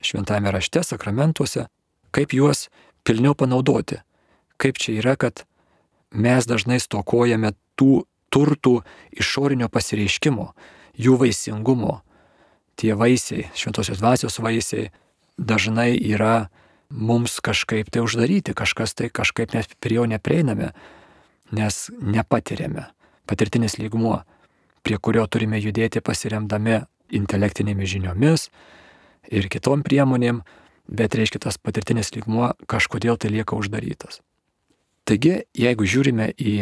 šventame 0.00 0.52
rašte, 0.54 0.84
sakramentuose, 0.86 1.66
kaip 2.14 2.32
juos 2.36 2.68
pilniau 3.02 3.34
panaudoti. 3.34 3.98
Kaip 4.56 4.78
čia 4.78 4.94
yra, 5.00 5.16
kad 5.18 5.42
mes 6.14 6.46
dažnai 6.46 6.78
stokojame 6.78 7.52
tų 7.74 8.04
turtų 8.30 8.78
išorinio 9.18 9.68
pasireiškimo, 9.70 10.52
jų 10.94 11.18
vaisingumo, 11.18 12.00
tie 12.76 12.94
vaisiai, 12.98 13.48
šventosios 13.54 14.00
dvasios 14.02 14.38
vaisiai, 14.42 14.90
dažnai 15.38 15.94
yra 15.98 16.48
mums 16.90 17.40
kažkaip 17.42 17.90
tai 17.90 18.04
uždaryti, 18.04 18.54
kažkas 18.54 18.94
tai 18.94 19.10
kažkaip 19.10 19.54
mes 19.54 19.68
prie 19.80 19.98
jo 19.98 20.06
neprieiname, 20.06 20.72
nes 21.54 21.90
nepatiriame. 22.00 22.86
Patirtinis 23.26 23.78
lygmuo, 23.80 24.20
prie 24.84 24.98
kurio 25.00 25.24
turime 25.26 25.58
judėti 25.58 26.02
pasiremdami 26.04 26.82
intelektinėmis 27.14 27.90
žiniomis 27.96 28.48
ir 29.32 29.48
kitom 29.48 29.82
priemonėm, 29.86 30.42
bet 30.88 31.16
reiškia 31.16 31.40
tas 31.46 31.58
patirtinis 31.58 32.12
lygmuo 32.14 32.52
kažkodėl 32.68 33.16
tai 33.16 33.32
lieka 33.32 33.56
uždarytas. 33.56 34.20
Taigi, 35.04 35.44
jeigu 35.56 35.84
žiūrime 35.88 36.30
į 36.36 36.54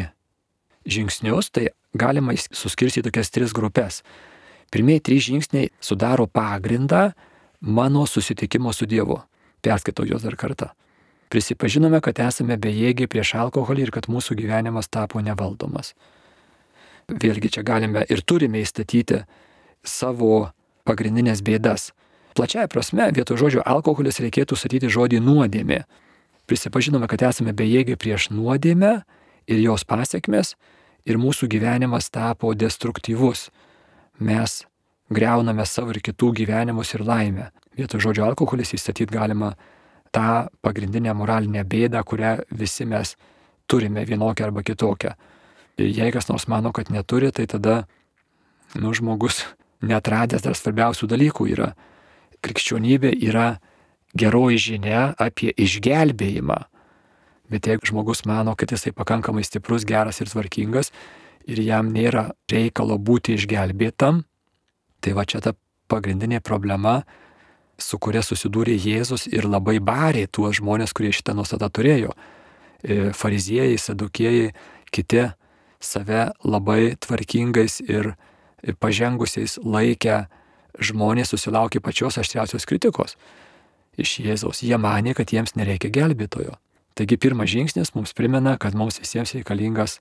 žingsnius, 0.86 1.50
tai 1.54 1.70
galima 1.94 2.34
suskirstyti 2.34 3.06
tokias 3.06 3.30
tris 3.30 3.54
grupės 3.54 4.02
Pirmieji 4.72 5.04
trys 5.04 5.26
žingsniai 5.28 5.70
sudaro 5.80 6.26
pagrindą 6.26 7.10
mano 7.60 8.06
susitikimo 8.06 8.72
su 8.72 8.86
Dievu. 8.86 9.20
Perskaitau 9.62 10.06
juos 10.08 10.24
dar 10.24 10.36
kartą. 10.36 10.72
Prisipažinome, 11.32 12.00
kad 12.04 12.18
esame 12.20 12.56
bejėgiai 12.60 13.08
prieš 13.08 13.34
alkoholį 13.40 13.86
ir 13.86 13.92
kad 13.94 14.08
mūsų 14.08 14.36
gyvenimas 14.36 14.90
tapo 14.92 15.20
nevaldomas. 15.20 15.94
Vėlgi 17.08 17.52
čia 17.56 17.62
galime 17.64 18.04
ir 18.08 18.20
turime 18.24 18.60
įstatyti 18.60 19.22
savo 19.84 20.50
pagrindinės 20.88 21.40
bėdas. 21.44 21.90
Plačiaja 22.36 22.68
prasme, 22.68 23.10
vietoj 23.12 23.38
žodžio 23.40 23.64
alkoholis 23.68 24.20
reikėtų 24.24 24.56
statyti 24.56 24.88
žodį 24.92 25.20
nuodėmė. 25.24 25.82
Prisipažinome, 26.48 27.08
kad 27.08 27.22
esame 27.28 27.52
bejėgiai 27.56 27.96
prieš 28.00 28.30
nuodėmę 28.32 29.02
ir 29.46 29.60
jos 29.60 29.84
pasiekmes 29.84 30.54
ir 31.04 31.20
mūsų 31.20 31.48
gyvenimas 31.52 32.08
tapo 32.12 32.54
destruktyvus 32.56 33.50
mes 34.20 34.62
greuname 35.12 35.66
savo 35.66 35.92
ir 35.92 36.00
kitų 36.04 36.32
gyvenimus 36.42 36.94
ir 36.96 37.04
laimę. 37.06 37.50
Vietoj 37.76 38.02
žodžio 38.04 38.26
alkoholis 38.26 38.74
įstatyti 38.76 39.12
galima 39.12 39.52
tą 40.12 40.48
pagrindinę 40.64 41.14
moralinę 41.16 41.64
bėdą, 41.64 42.02
kurią 42.04 42.36
visi 42.50 42.86
mes 42.88 43.16
turime 43.66 44.04
vienokią 44.04 44.48
arba 44.48 44.62
kitokią. 44.62 45.14
Jei 45.78 46.12
kas 46.12 46.28
nors 46.28 46.46
mano, 46.48 46.72
kad 46.72 46.90
neturi, 46.92 47.32
tai 47.32 47.46
tada, 47.48 47.86
nu, 48.76 48.92
žmogus 48.92 49.42
netradęs 49.82 50.44
dar 50.44 50.56
svarbiausių 50.56 51.08
dalykų 51.08 51.48
yra. 51.54 51.72
Krikščionybė 52.44 53.14
yra 53.24 53.56
geroji 54.18 54.60
žinia 54.68 55.12
apie 55.18 55.52
išgelbėjimą. 55.56 56.58
Bet 57.52 57.68
jeigu 57.68 57.88
žmogus 57.88 58.24
mano, 58.28 58.54
kad 58.56 58.72
jisai 58.72 58.92
pakankamai 58.96 59.44
stiprus, 59.44 59.86
geras 59.88 60.20
ir 60.20 60.30
tvarkingas, 60.30 60.92
ir 61.46 61.62
jam 61.64 61.90
nėra 61.94 62.30
reikalo 62.50 62.98
būti 62.98 63.36
išgelbėtam, 63.38 64.22
tai 65.02 65.14
va 65.16 65.26
čia 65.26 65.42
ta 65.44 65.54
pagrindinė 65.90 66.40
problema, 66.44 67.02
su 67.78 67.98
kuria 67.98 68.22
susidūrė 68.22 68.76
Jėzus 68.78 69.26
ir 69.30 69.48
labai 69.48 69.78
barė 69.82 70.26
tuos 70.30 70.60
žmonės, 70.60 70.94
kurie 70.94 71.12
šitą 71.12 71.34
nuostatą 71.36 71.68
turėjo. 71.72 72.12
E, 72.82 73.10
fariziejai, 73.16 73.78
sadukėjai, 73.78 74.52
kiti 74.94 75.26
save 75.82 76.28
labai 76.44 76.94
tvarkingais 77.02 77.80
ir 77.88 78.14
pažengusiais 78.78 79.58
laikę 79.64 80.26
žmonės 80.78 81.32
susilaukė 81.34 81.82
pačios 81.82 82.18
aštriausios 82.22 82.66
kritikos 82.68 83.16
iš 83.98 84.20
Jėzaus. 84.24 84.62
Jie 84.64 84.78
manė, 84.80 85.16
kad 85.18 85.32
jiems 85.34 85.56
nereikia 85.58 85.90
gelbėtojo. 85.92 86.56
Taigi 86.96 87.18
pirmas 87.20 87.50
žingsnis 87.52 87.94
mums 87.96 88.12
primena, 88.16 88.56
kad 88.60 88.76
mums 88.76 89.00
visiems 89.00 89.34
reikalingas 89.36 89.98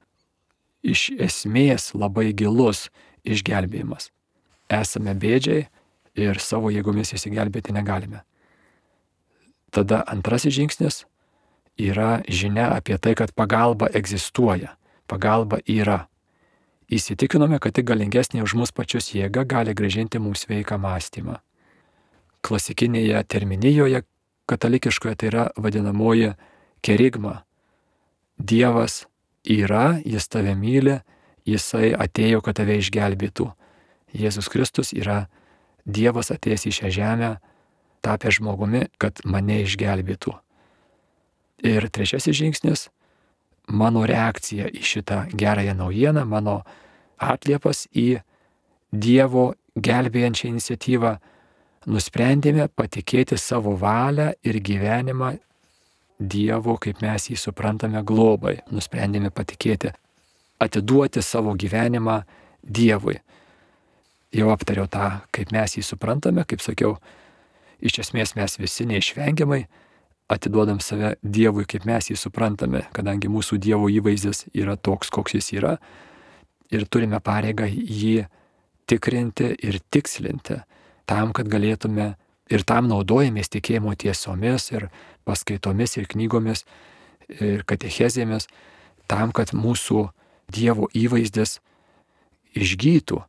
iš 0.84 1.12
esmės 1.20 1.92
labai 1.94 2.32
gilus 2.34 2.90
išgelbėjimas. 3.24 4.10
Esame 4.72 5.14
bėdžiai 5.18 5.68
ir 6.20 6.40
savo 6.40 6.72
jėgomis 6.72 7.14
įsigelbėti 7.16 7.74
negalime. 7.76 8.24
Tada 9.72 10.02
antrasis 10.12 10.56
žingsnis 10.56 11.04
yra 11.80 12.22
žinia 12.28 12.72
apie 12.76 12.98
tai, 12.98 13.16
kad 13.16 13.34
pagalba 13.36 13.88
egzistuoja, 13.94 14.76
pagalba 15.08 15.62
yra. 15.66 16.08
Įsitikinome, 16.92 17.60
kad 17.64 17.78
tik 17.78 17.88
galingesnė 17.88 18.44
už 18.44 18.58
mus 18.60 18.74
pačius 18.76 19.14
jėga 19.16 19.46
gali 19.48 19.74
gražinti 19.74 20.20
mums 20.20 20.44
sveiką 20.44 20.76
mąstymą. 20.82 21.38
Klasikinėje 22.44 23.22
terminijoje 23.32 24.02
katalikiškoje 24.52 25.16
tai 25.16 25.30
yra 25.30 25.46
vadinamoji 25.56 26.34
kerigma. 26.84 27.46
Dievas 28.36 29.06
yra, 29.48 30.00
jis 30.06 30.28
tave 30.28 30.56
myli, 30.56 31.00
jisai 31.48 31.92
atėjo, 31.98 32.42
kad 32.46 32.60
tave 32.62 32.78
išgelbėtų. 32.82 33.48
Jėzus 34.14 34.50
Kristus 34.52 34.92
yra 34.94 35.26
Dievas 35.86 36.30
atėjęs 36.34 36.68
į 36.70 36.74
šią 36.78 36.92
žemę, 36.94 37.32
tapęs 38.06 38.38
žmogumi, 38.38 38.86
kad 39.02 39.22
mane 39.26 39.62
išgelbėtų. 39.66 40.34
Ir 41.66 41.90
trečiasis 41.90 42.36
žingsnis- 42.38 42.90
mano 43.82 44.06
reakcija 44.06 44.70
į 44.70 44.82
šitą 44.82 45.30
gerąją 45.34 45.74
naujieną, 45.78 46.26
mano 46.26 46.64
atliepas 47.18 47.88
į 47.94 48.22
Dievo 48.92 49.54
gelbėjančią 49.78 50.50
iniciatyvą, 50.50 51.20
nusprendėme 51.88 52.68
patikėti 52.68 53.38
savo 53.38 53.78
valią 53.78 54.34
ir 54.44 54.60
gyvenimą 54.60 55.40
Dievo, 56.22 56.78
kaip 56.78 57.02
mes 57.02 57.30
jį 57.32 57.38
suprantame, 57.40 58.04
globai. 58.06 58.60
Nusprendėme 58.70 59.32
patikėti, 59.34 59.92
atiduoti 60.62 61.22
savo 61.26 61.56
gyvenimą 61.58 62.22
Dievui. 62.62 63.20
jau 64.32 64.52
aptariau 64.54 64.88
tą, 64.88 65.22
kaip 65.36 65.52
mes 65.52 65.74
jį 65.76 65.84
suprantame, 65.84 66.46
kaip 66.48 66.62
sakiau, 66.62 66.96
iš 67.82 67.98
esmės 68.06 68.36
mes 68.38 68.58
visi 68.62 68.86
neišvengiamai 68.86 69.66
atiduodam 70.32 70.80
save 70.80 71.16
Dievui, 71.24 71.66
kaip 71.68 71.86
mes 71.90 72.12
jį 72.12 72.16
suprantame, 72.16 72.86
kadangi 72.96 73.28
mūsų 73.28 73.60
Dievo 73.60 73.90
įvaizdis 73.92 74.46
yra 74.54 74.78
toks, 74.78 75.10
koks 75.12 75.36
jis 75.36 75.52
yra. 75.58 75.76
Ir 76.72 76.86
turime 76.88 77.20
pareigą 77.20 77.68
jį 77.68 78.28
tikrinti 78.88 79.50
ir 79.60 79.82
tikslinti, 79.92 80.62
tam, 81.06 81.34
kad 81.36 81.50
galėtume 81.52 82.14
ir 82.52 82.64
tam 82.68 82.88
naudojamės 82.92 83.52
tikėjimo 83.52 83.96
tiesomis 84.00 84.70
ir 84.72 84.88
paskaitomis 85.28 85.98
ir 85.98 86.08
knygomis 86.12 86.66
ir 87.40 87.64
katechezėmis, 87.68 88.48
tam, 89.08 89.32
kad 89.36 89.54
mūsų 89.56 90.10
Dievo 90.52 90.90
įvaizdis 90.92 91.62
išgytų. 92.60 93.22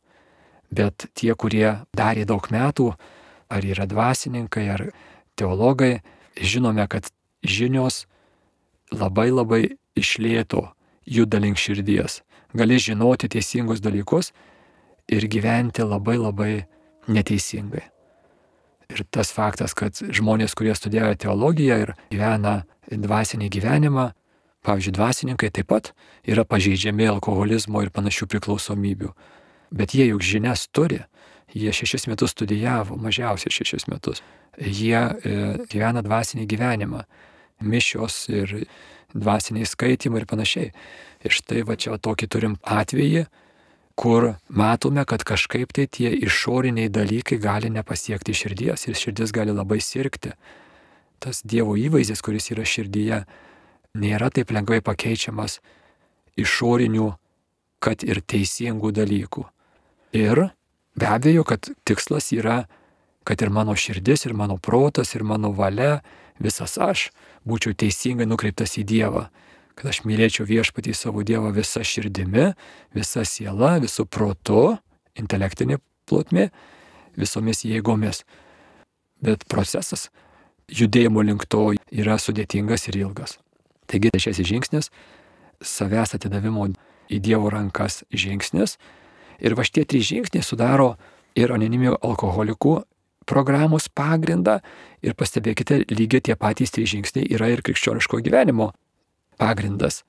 Bet 0.73 1.05
tie, 1.15 1.31
kurie 1.39 1.85
darė 1.95 2.25
daug 2.27 2.49
metų, 2.51 2.89
ar 3.47 3.63
yra 3.63 3.85
dvasininkai, 3.87 4.65
ar 4.73 4.83
teologai, 5.39 6.01
žinome, 6.35 6.83
kad 6.91 7.07
žinios 7.45 8.03
labai 8.91 9.29
labai 9.31 9.63
išlėto 9.95 10.65
juda 11.05 11.39
link 11.39 11.61
širdies. 11.61 12.21
Gali 12.53 12.77
žinoti 12.81 13.29
teisingus 13.31 13.81
dalykus 13.81 14.33
ir 15.07 15.25
gyventi 15.29 15.85
labai 15.85 16.17
labai 16.19 16.53
neteisingai. 17.07 17.92
Ir 18.91 19.03
tas 19.13 19.31
faktas, 19.33 19.75
kad 19.77 19.95
žmonės, 19.95 20.55
kurie 20.57 20.73
studijuoja 20.75 21.15
teologiją 21.25 21.79
ir 21.85 21.93
gyvena 22.11 22.63
dvasinį 22.91 23.49
gyvenimą, 23.53 24.09
pavyzdžiui, 24.63 24.95
dvasininkai 24.97 25.51
taip 25.53 25.69
pat 25.71 25.91
yra 26.27 26.45
pažeidžiami 26.47 27.07
alkoholizmo 27.11 27.83
ir 27.83 27.91
panašių 27.95 28.27
priklausomybių. 28.31 29.11
Bet 29.73 29.95
jie 29.95 30.07
juk 30.11 30.23
žinias 30.23 30.67
turi. 30.71 31.03
Jie 31.53 31.69
šešis 31.73 32.07
metus 32.09 32.33
studijavo, 32.33 32.97
mažiausiai 32.97 33.53
šešis 33.53 33.85
metus. 33.91 34.23
Jie 34.57 34.97
e, 34.97 35.33
gyvena 35.69 36.01
dvasinį 36.05 36.47
gyvenimą, 36.49 37.03
mišios 37.61 38.23
ir 38.33 38.55
dvasiniai 39.13 39.67
skaitimai 39.69 40.23
ir 40.23 40.27
panašiai. 40.29 40.71
Ir 41.23 41.35
štai 41.35 41.63
va 41.67 41.77
čia 41.77 41.99
tokį 42.01 42.29
turim 42.31 42.57
atvejį, 42.65 43.27
kur 43.95 44.33
matome, 44.49 45.05
kad 45.05 45.23
kažkaip 45.23 45.73
tai 45.75 45.85
tie 45.87 46.11
išoriniai 46.13 46.89
dalykai 46.89 47.37
gali 47.41 47.69
nepasiekti 47.69 48.33
širdies 48.33 48.87
ir 48.87 48.97
širdis 48.97 49.33
gali 49.35 49.53
labai 49.53 49.79
sirgti. 49.81 50.33
Tas 51.23 51.43
Dievo 51.45 51.77
įvaizdis, 51.79 52.23
kuris 52.25 52.49
yra 52.51 52.65
širdyje, 52.67 53.23
nėra 53.95 54.31
taip 54.33 54.51
lengvai 54.51 54.81
pakeičiamas 54.83 55.61
išorinių, 56.39 57.13
kad 57.83 58.03
ir 58.03 58.19
teisingų 58.25 58.91
dalykų. 58.95 59.45
Ir 60.17 60.49
Be 60.95 61.07
abejo, 61.07 61.43
kad 61.43 61.69
tikslas 61.83 62.31
yra, 62.31 62.65
kad 63.23 63.41
ir 63.41 63.49
mano 63.49 63.75
širdis, 63.75 64.25
ir 64.25 64.33
mano 64.33 64.57
protas, 64.57 65.15
ir 65.15 65.23
mano 65.23 65.49
valia, 65.51 66.03
visas 66.39 66.77
aš 66.77 67.09
būčiau 67.49 67.73
teisingai 67.73 68.27
nukreiptas 68.29 68.77
į 68.77 68.85
Dievą. 68.85 69.27
Kad 69.73 69.89
aš 69.89 70.03
mylėčiau 70.05 70.45
viešpatį 70.47 70.93
savo 70.95 71.23
Dievą 71.25 71.51
visą 71.55 71.81
širdimi, 71.81 72.51
visą 72.93 73.23
sielą, 73.25 73.79
visų 73.83 74.05
protu, 74.05 74.77
intelektinė 75.17 75.79
plotmė, 76.09 76.49
visomis 77.17 77.63
jėgomis. 77.65 78.23
Bet 79.23 79.47
procesas 79.49 80.09
judėjimo 80.69 81.23
link 81.25 81.47
to 81.49 81.71
yra 81.91 82.19
sudėtingas 82.19 82.87
ir 82.89 82.99
ilgas. 83.01 83.39
Taigi 83.87 84.13
šis 84.17 84.43
žingsnis- 84.45 84.89
savęs 85.75 86.15
atidavimo 86.15 86.67
į 87.09 87.19
Dievo 87.19 87.49
rankas 87.49 88.03
žingsnis 88.11 88.77
Ir 89.43 89.55
va 89.57 89.65
šitie 89.65 89.83
trys 89.87 90.07
žingsniai 90.07 90.45
sudaro 90.45 90.93
ir 91.35 91.51
anoniminių 91.51 91.97
alkoholikų 92.03 92.77
programos 93.27 93.87
pagrindą 93.87 94.59
ir 95.03 95.15
pastebėkite, 95.19 95.83
lygiai 95.91 96.23
tie 96.29 96.35
patys 96.39 96.73
trys 96.75 96.91
žingsniai 96.91 97.29
yra 97.35 97.49
ir 97.51 97.63
krikščioniško 97.65 98.21
gyvenimo 98.23 98.71
pagrindas. 99.39 100.03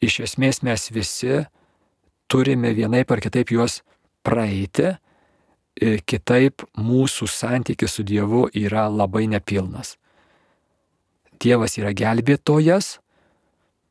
Iš 0.00 0.20
esmės 0.28 0.62
mes 0.62 0.90
visi 0.94 1.44
turime 2.30 2.72
vienaip 2.76 3.10
ar 3.10 3.22
kitaip 3.24 3.50
juos 3.54 3.80
praeiti, 4.26 4.94
kitaip 5.78 6.64
mūsų 6.78 7.28
santykis 7.30 7.98
su 7.98 8.04
Dievu 8.06 8.46
yra 8.54 8.88
labai 8.90 9.26
nepilnas. 9.30 9.96
Dievas 11.38 11.78
yra 11.78 11.92
gelbėtojas, 11.94 12.98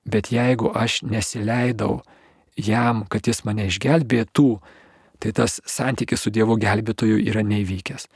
bet 0.07 0.31
jeigu 0.31 0.71
aš 0.75 1.01
nesileidau 1.07 2.01
jam, 2.59 3.05
kad 3.07 3.27
jis 3.27 3.43
mane 3.47 3.67
išgelbėtų, 3.69 4.49
tai 5.23 5.31
tas 5.31 5.61
santykis 5.65 6.25
su 6.25 6.33
Dievo 6.33 6.57
gelbėtoju 6.59 7.21
yra 7.23 7.43
neįvykęs. 7.47 8.07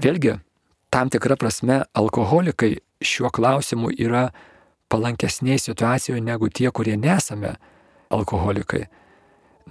Vėlgi, 0.00 0.38
tam 0.92 1.12
tikrą 1.12 1.36
prasme 1.36 1.82
alkoholikai 1.92 2.78
šiuo 3.04 3.30
klausimu 3.34 3.92
yra 3.92 4.30
palankesnėje 4.92 5.68
situacijoje 5.70 6.22
negu 6.24 6.50
tie, 6.52 6.68
kurie 6.70 6.98
nesame 7.00 7.56
alkoholikai. 8.12 8.86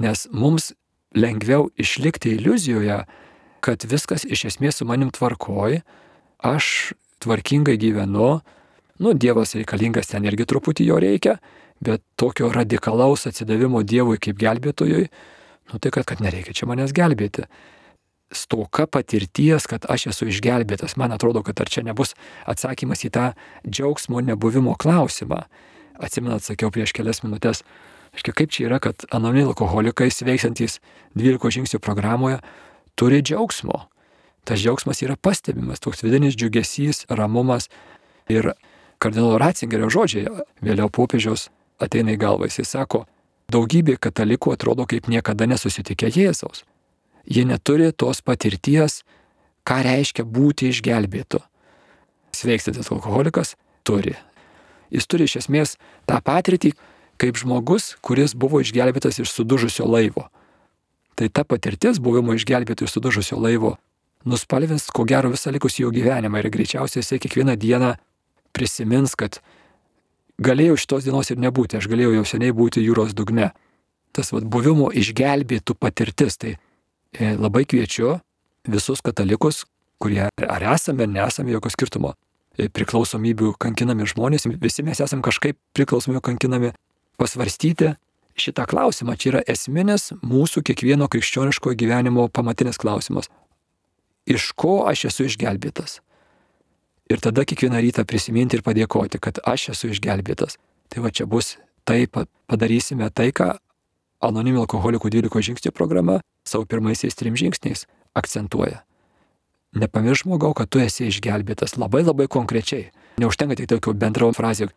Nes 0.01 0.25
mums 0.33 0.71
lengviau 1.13 1.69
išlikti 1.79 2.35
iliuzijoje, 2.37 3.03
kad 3.61 3.85
viskas 3.85 4.25
iš 4.25 4.47
esmės 4.49 4.79
su 4.79 4.87
manim 4.89 5.11
tvarkoj, 5.13 5.81
aš 6.41 6.93
tvarkingai 7.21 7.77
gyvenu, 7.77 8.39
nu, 9.01 9.13
Dievas 9.13 9.53
reikalingas 9.57 10.09
ten 10.09 10.25
irgi 10.25 10.47
truputį 10.49 10.87
jo 10.87 10.97
reikia, 11.01 11.35
bet 11.81 12.03
tokio 12.17 12.49
radikalaus 12.53 13.27
atsidavimo 13.29 13.83
Dievui 13.85 14.17
kaip 14.21 14.39
gelbėtojui, 14.41 15.05
nu 15.71 15.81
tai 15.81 15.93
kad, 15.93 16.07
kad 16.09 16.21
nereikia 16.23 16.55
čia 16.57 16.69
manęs 16.69 16.93
gelbėti. 16.97 17.45
Stoka 18.31 18.87
patirties, 18.87 19.67
kad 19.67 19.85
aš 19.91 20.07
esu 20.13 20.29
išgelbėtas, 20.31 20.95
man 20.99 21.11
atrodo, 21.11 21.43
kad 21.43 21.59
ar 21.59 21.69
čia 21.71 21.83
nebus 21.83 22.15
atsakymas 22.47 23.03
į 23.03 23.11
tą 23.11 23.25
džiaugsmo 23.67 24.21
nebuvimo 24.23 24.77
klausimą. 24.79 25.43
Atsimenat, 26.01 26.45
sakiau 26.45 26.71
prieš 26.71 26.95
kelias 26.95 27.21
minutės, 27.25 27.65
aiškiai, 28.15 28.35
kaip 28.35 28.55
čia 28.55 28.67
yra, 28.69 28.79
kad 28.79 29.05
anonimi 29.11 29.51
alkoholikai 29.51 30.09
sveiksantis 30.11 30.79
12 31.19 31.59
žingsnių 31.59 31.81
programoje 31.83 32.39
turi 32.95 33.21
džiaugsmo. 33.21 33.85
Tas 34.47 34.59
džiaugsmas 34.63 35.03
yra 35.05 35.15
pastebimas, 35.19 35.83
toks 35.83 36.01
vidinis 36.01 36.35
džiugesys, 36.35 37.05
ramumas 37.09 37.69
ir 38.31 38.53
kardinolo 39.01 39.37
Ratzingerio 39.41 39.89
žodžiai, 39.91 40.29
vėliau 40.63 40.89
popiežiaus 40.89 41.49
ateina 41.81 42.15
į 42.15 42.21
galvą. 42.21 42.49
Jisai 42.49 42.65
sako, 42.65 43.05
daugybė 43.51 43.97
katalikų 44.01 44.55
atrodo 44.55 44.87
kaip 44.89 45.09
niekada 45.11 45.47
nesusitikę 45.49 46.09
Jėzaus. 46.09 46.63
Jie 47.25 47.45
neturi 47.45 47.91
tos 47.93 48.21
patirties, 48.25 49.01
ką 49.67 49.81
reiškia 49.85 50.25
būti 50.25 50.71
išgelbėtu. 50.71 51.41
Sveikstantis 52.35 52.89
alkoholikas 52.93 53.55
turi. 53.83 54.15
Jis 54.91 55.07
turi 55.07 55.27
iš 55.27 55.41
esmės 55.43 55.77
tą 56.09 56.17
patirtį 56.23 56.73
kaip 57.21 57.37
žmogus, 57.37 57.95
kuris 58.01 58.33
buvo 58.33 58.63
išgelbėtas 58.63 59.21
iš 59.21 59.29
sudužusio 59.35 59.85
laivo. 59.85 60.27
Tai 61.15 61.29
ta 61.29 61.45
patirtis 61.45 62.01
buvimo 62.01 62.33
išgelbėto 62.33 62.87
iš 62.87 62.97
sudužusio 62.97 63.37
laivo 63.37 63.77
nuspalvins, 64.25 64.89
ko 64.93 65.05
gero, 65.07 65.31
visą 65.33 65.51
likusį 65.53 65.85
jo 65.85 65.91
gyvenimą 65.93 66.41
ir 66.41 66.49
greičiausiai 66.53 67.01
jisai 67.01 67.19
kiekvieną 67.21 67.55
dieną 67.59 67.95
prisimins, 68.55 69.15
kad 69.17 69.39
galėjo 70.41 70.77
šitos 70.79 71.07
dienos 71.07 71.31
ir 71.31 71.41
nebūti, 71.41 71.79
aš 71.79 71.89
galėjau 71.91 72.15
jau 72.19 72.25
seniai 72.33 72.55
būti 72.55 72.83
jūros 72.83 73.15
dugne. 73.17 73.51
Tas 74.11 74.33
vad 74.35 74.45
buvimo 74.51 74.89
išgelbėtų 74.91 75.77
patirtis, 75.79 76.37
tai 76.37 76.57
labai 77.19 77.65
kviečiu 77.65 78.19
visus 78.67 79.01
katalikus, 79.01 79.65
kurie 80.01 80.27
ar 80.27 80.67
esame, 80.73 81.03
ar 81.03 81.11
nesame 81.11 81.51
jokio 81.51 81.71
skirtumo, 81.73 82.13
e, 82.57 82.69
priklausomybių 82.69 83.55
kankinami 83.61 84.07
žmonės, 84.09 84.47
visi 84.61 84.83
mes 84.83 85.01
esame 85.01 85.25
kažkaip 85.25 85.57
priklausomi 85.75 86.21
kankinami, 86.21 86.71
pasvarstyti 87.17 87.95
šitą 88.37 88.65
klausimą. 88.65 89.17
Čia 89.17 89.29
yra 89.33 89.41
esminis 89.49 90.11
mūsų 90.23 90.63
kiekvieno 90.65 91.09
krikščioniško 91.11 91.75
gyvenimo 91.77 92.27
pamatinis 92.29 92.79
klausimas. 92.81 93.29
Iš 94.25 94.51
ko 94.55 94.85
aš 94.89 95.09
esu 95.11 95.27
išgelbėtas? 95.27 95.99
Ir 97.11 97.19
tada 97.19 97.43
kiekvieną 97.43 97.81
rytą 97.83 98.05
prisiminti 98.07 98.55
ir 98.55 98.63
padėkoti, 98.63 99.19
kad 99.19 99.41
aš 99.43 99.71
esu 99.73 99.91
išgelbėtas. 99.91 100.55
Tai 100.89 101.03
va 101.03 101.11
čia 101.11 101.25
bus 101.27 101.57
tai, 101.83 102.05
padarysime 102.47 103.09
tai, 103.11 103.31
ką 103.35 103.57
anonimų 104.23 104.63
alkoholikų 104.63 105.11
12 105.11 105.49
žingsnių 105.49 105.73
programa 105.75 106.21
savo 106.47 106.65
pirmaisiais 106.65 107.17
trim 107.17 107.37
žingsniais 107.37 107.85
akcentuoja. 108.17 108.81
Nepamiršk 109.77 110.25
žmogau, 110.25 110.51
kad 110.57 110.67
tu 110.67 110.81
esi 110.83 111.07
išgelbėtas 111.07 111.77
labai 111.79 112.03
labai 112.03 112.27
konkrečiai. 112.27 112.89
Neužtenka 113.21 113.55
tik 113.55 113.69
tokio 113.71 113.93
bendro 113.95 114.31
frazė. 114.35 114.67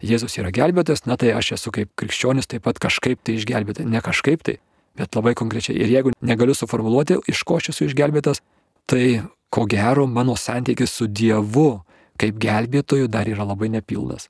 Jėzus 0.00 0.38
yra 0.40 0.48
gelbėtas, 0.48 1.04
na 1.04 1.18
tai 1.20 1.34
aš 1.36 1.58
esu 1.58 1.72
kaip 1.76 1.90
krikščionis 2.00 2.48
taip 2.48 2.64
pat 2.64 2.80
kažkaip 2.80 3.20
tai 3.20 3.36
išgelbėtas. 3.36 3.84
Ne 3.84 4.00
kažkaip 4.00 4.40
tai, 4.46 4.56
bet 4.96 5.12
labai 5.18 5.34
konkrečiai. 5.36 5.76
Ir 5.76 5.92
jeigu 5.92 6.14
negaliu 6.24 6.56
suformuoluoti, 6.56 7.20
iš 7.28 7.44
ko 7.44 7.60
aš 7.60 7.74
esu 7.74 7.90
išgelbėtas, 7.90 8.40
tai 8.88 9.20
ko 9.52 9.66
gero 9.68 10.06
mano 10.08 10.38
santykis 10.40 10.96
su 10.96 11.04
Dievu 11.04 11.82
kaip 12.20 12.40
gelbėtoju 12.40 13.08
dar 13.12 13.28
yra 13.28 13.44
labai 13.48 13.70
nepilnas. 13.72 14.28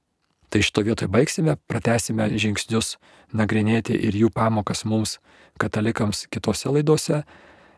Tai 0.51 0.62
šito 0.66 0.82
vietoje 0.82 1.11
baigsime, 1.11 1.55
pratesime 1.70 2.26
žingsnius 2.34 2.96
nagrinėti 3.36 3.94
ir 3.94 4.16
jų 4.18 4.32
pamokas 4.34 4.82
mums, 4.82 5.18
katalikams, 5.62 6.24
kitose 6.32 6.72
laidose. 6.74 7.22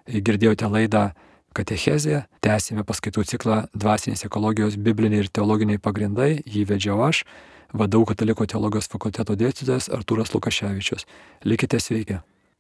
Girdėjote 0.09 0.71
laidą 0.73 1.11
Katechezė, 1.53 2.23
tęsime 2.41 2.81
paskaitų 2.89 3.27
ciklą 3.29 3.59
Dvasinės 3.77 4.25
ekologijos 4.25 4.79
bibliniai 4.81 5.27
ir 5.27 5.29
teologiniai 5.29 5.83
pagrindai, 5.85 6.39
jį 6.49 6.65
vedžiau 6.73 7.05
aš, 7.05 7.27
vadau 7.77 8.07
Kataliko 8.09 8.49
teologijos 8.49 8.89
fakulteto 8.89 9.37
dėstytojas 9.37 9.93
Artūras 9.93 10.33
Lukaševičius. 10.33 11.05
Likite 11.45 11.77
sveiki. 11.77 12.23